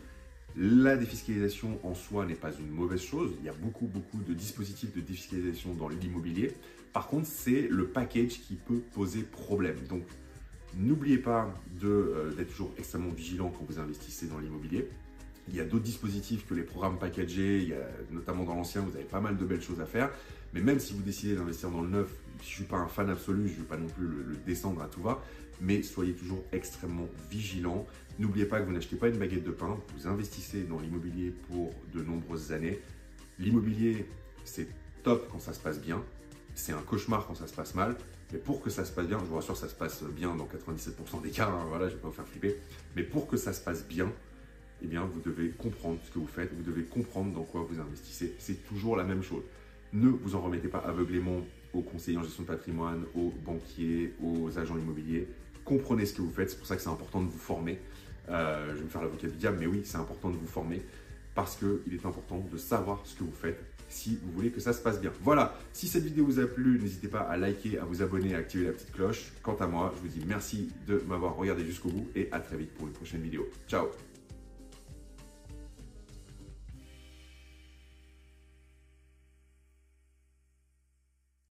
La 0.57 0.97
défiscalisation 0.97 1.79
en 1.85 1.95
soi 1.95 2.27
n'est 2.27 2.35
pas 2.35 2.50
une 2.53 2.71
mauvaise 2.71 3.03
chose. 3.03 3.33
Il 3.38 3.47
y 3.47 3.49
a 3.49 3.53
beaucoup, 3.53 3.87
beaucoup 3.87 4.19
de 4.19 4.35
dispositifs 4.35 4.93
de 4.93 5.00
défiscalisation 5.00 5.75
dans 5.75 5.88
l'immobilier. 5.88 6.53
Par 6.93 7.07
contre, 7.07 7.27
c'est 7.27 7.69
le 7.69 7.87
package 7.87 8.41
qui 8.41 8.55
peut 8.55 8.81
poser 8.93 9.23
problème. 9.23 9.77
Donc, 9.88 10.03
n'oubliez 10.75 11.19
pas 11.19 11.55
euh, 11.85 12.33
d'être 12.33 12.50
toujours 12.50 12.75
extrêmement 12.77 13.12
vigilant 13.12 13.53
quand 13.57 13.65
vous 13.69 13.79
investissez 13.79 14.27
dans 14.27 14.38
l'immobilier. 14.38 14.88
Il 15.49 15.55
y 15.55 15.61
a 15.61 15.65
d'autres 15.65 15.85
dispositifs 15.85 16.45
que 16.47 16.55
les 16.55 16.62
programmes 16.62 16.99
packagés, 16.99 17.59
il 17.59 17.69
y 17.69 17.75
a, 17.75 17.88
notamment 18.11 18.45
dans 18.45 18.55
l'ancien, 18.55 18.81
vous 18.81 18.97
avez 18.97 19.05
pas 19.05 19.21
mal 19.21 19.37
de 19.37 19.45
belles 19.45 19.62
choses 19.62 19.81
à 19.81 19.87
faire. 19.87 20.11
Mais 20.55 20.61
même 20.61 20.81
si 20.81 20.95
vous 20.95 21.02
décidez 21.02 21.35
d'investir 21.35 21.71
dans 21.71 21.83
le 21.83 21.88
neuf, 21.88 22.11
je 22.38 22.43
ne 22.43 22.49
suis 22.49 22.64
pas 22.64 22.76
un 22.76 22.88
fan 22.88 23.11
absolu, 23.11 23.49
je 23.49 23.55
ne 23.55 23.59
vais 23.59 23.64
pas 23.64 23.76
non 23.76 23.88
plus 23.88 24.07
le, 24.07 24.37
descendre 24.47 24.83
à 24.83 24.87
tout 24.87 25.02
va, 25.02 25.23
mais 25.61 25.83
soyez 25.83 26.14
toujours 26.14 26.43
extrêmement 26.52 27.09
vigilant. 27.31 27.87
N'oubliez 28.19 28.47
pas 28.47 28.61
que 28.61 28.67
vous 28.67 28.73
n'achetez 28.73 28.97
pas 28.97 29.09
une 29.09 29.19
baguette 29.19 29.45
de 29.45 29.50
pain, 29.50 29.78
vous 29.97 30.07
investissez 30.07 30.62
dans 30.62 30.81
l'immobilier 30.81 31.33
pour 31.49 31.73
de 31.95 32.02
nombreuses 32.02 32.52
années. 32.52 32.78
L'immobilier, 33.38 34.07
c'est 34.45 34.69
top 35.02 35.28
quand 35.31 35.40
ça 35.40 35.52
se 35.52 35.61
passe 35.61 35.81
bien, 35.81 36.02
c'est 36.55 36.73
un 36.73 36.83
cauchemar 36.83 37.26
quand 37.26 37.35
ça 37.35 37.47
se 37.47 37.55
passe 37.55 37.75
mal, 37.75 37.97
mais 38.33 38.38
pour 38.38 38.61
que 38.61 38.71
ça 38.71 38.85
se 38.85 38.93
passe 38.93 39.07
bien, 39.07 39.19
je 39.19 39.25
vous 39.25 39.37
rassure, 39.37 39.57
ça 39.57 39.69
se 39.69 39.75
passe 39.75 40.02
bien 40.02 40.35
dans 40.35 40.47
97% 40.47 41.23
des 41.23 41.31
cas, 41.31 41.49
hein, 41.49 41.64
voilà, 41.69 41.88
je 41.88 41.93
ne 41.93 41.97
vais 41.97 42.02
pas 42.02 42.09
vous 42.09 42.14
faire 42.14 42.26
flipper, 42.26 42.57
mais 42.97 43.02
pour 43.02 43.26
que 43.26 43.37
ça 43.37 43.52
se 43.52 43.61
passe 43.61 43.87
bien, 43.87 44.11
eh 44.83 44.87
bien, 44.87 45.05
vous 45.05 45.21
devez 45.21 45.50
comprendre 45.50 45.99
ce 46.05 46.11
que 46.12 46.19
vous 46.19 46.26
faites, 46.26 46.52
vous 46.55 46.62
devez 46.62 46.85
comprendre 46.85 47.33
dans 47.33 47.43
quoi 47.43 47.67
vous 47.69 47.81
investissez. 47.81 48.35
C'est 48.38 48.67
toujours 48.67 48.97
la 48.97 49.05
même 49.05 49.23
chose. 49.23 49.43
Ne 49.92 50.09
vous 50.09 50.35
en 50.35 50.40
remettez 50.40 50.68
pas 50.68 50.78
aveuglément 50.78 51.40
aux 51.73 51.83
conseillers 51.83 52.18
en 52.18 52.23
gestion 52.23 52.42
de 52.42 52.49
patrimoine, 52.49 53.04
aux 53.14 53.33
banquiers, 53.45 54.14
aux 54.23 54.59
agents 54.59 54.76
immobiliers. 54.76 55.28
Comprenez 55.64 56.07
ce 56.07 56.14
que 56.14 56.23
vous 56.23 56.30
faites, 56.30 56.50
c'est 56.50 56.59
pour 56.59 56.66
ça 56.66 56.76
que 56.76 56.83
c'est 56.83 56.88
important 56.88 57.21
de 57.21 57.28
vous 57.28 57.38
former. 57.38 57.78
Euh, 58.30 58.71
je 58.71 58.76
vais 58.76 58.85
me 58.85 58.88
faire 58.88 59.02
l'avocat 59.02 59.28
du 59.28 59.37
diable, 59.37 59.59
mais 59.61 59.66
oui, 59.66 59.83
c'est 59.85 59.97
important 59.97 60.30
de 60.30 60.37
vous 60.37 60.47
former 60.47 60.83
parce 61.35 61.57
qu'il 61.57 61.95
est 61.95 62.04
important 62.04 62.45
de 62.50 62.57
savoir 62.57 63.00
ce 63.04 63.14
que 63.14 63.25
vous 63.25 63.33
faites 63.33 63.62
si 63.88 64.18
vous 64.23 64.33
voulez 64.33 64.50
que 64.50 64.61
ça 64.61 64.73
se 64.73 64.83
passe 64.83 65.00
bien. 65.00 65.12
Voilà, 65.23 65.54
si 65.73 65.88
cette 65.88 66.04
vidéo 66.04 66.25
vous 66.26 66.40
a 66.40 66.47
plu, 66.47 66.78
n'hésitez 66.78 67.09
pas 67.09 67.21
à 67.21 67.37
liker, 67.37 67.78
à 67.78 67.85
vous 67.85 68.02
abonner, 68.02 68.35
à 68.35 68.38
activer 68.38 68.66
la 68.66 68.73
petite 68.73 68.92
cloche. 68.92 69.33
Quant 69.42 69.57
à 69.57 69.66
moi, 69.66 69.95
je 69.97 70.00
vous 70.02 70.09
dis 70.09 70.25
merci 70.26 70.71
de 70.87 71.02
m'avoir 71.09 71.37
regardé 71.37 71.64
jusqu'au 71.64 71.88
bout 71.88 72.09
et 72.14 72.28
à 72.33 72.40
très 72.40 72.57
vite 72.57 72.75
pour 72.75 72.87
une 72.87 72.92
prochaine 72.92 73.23
vidéo. 73.23 73.49
Ciao 73.66 73.87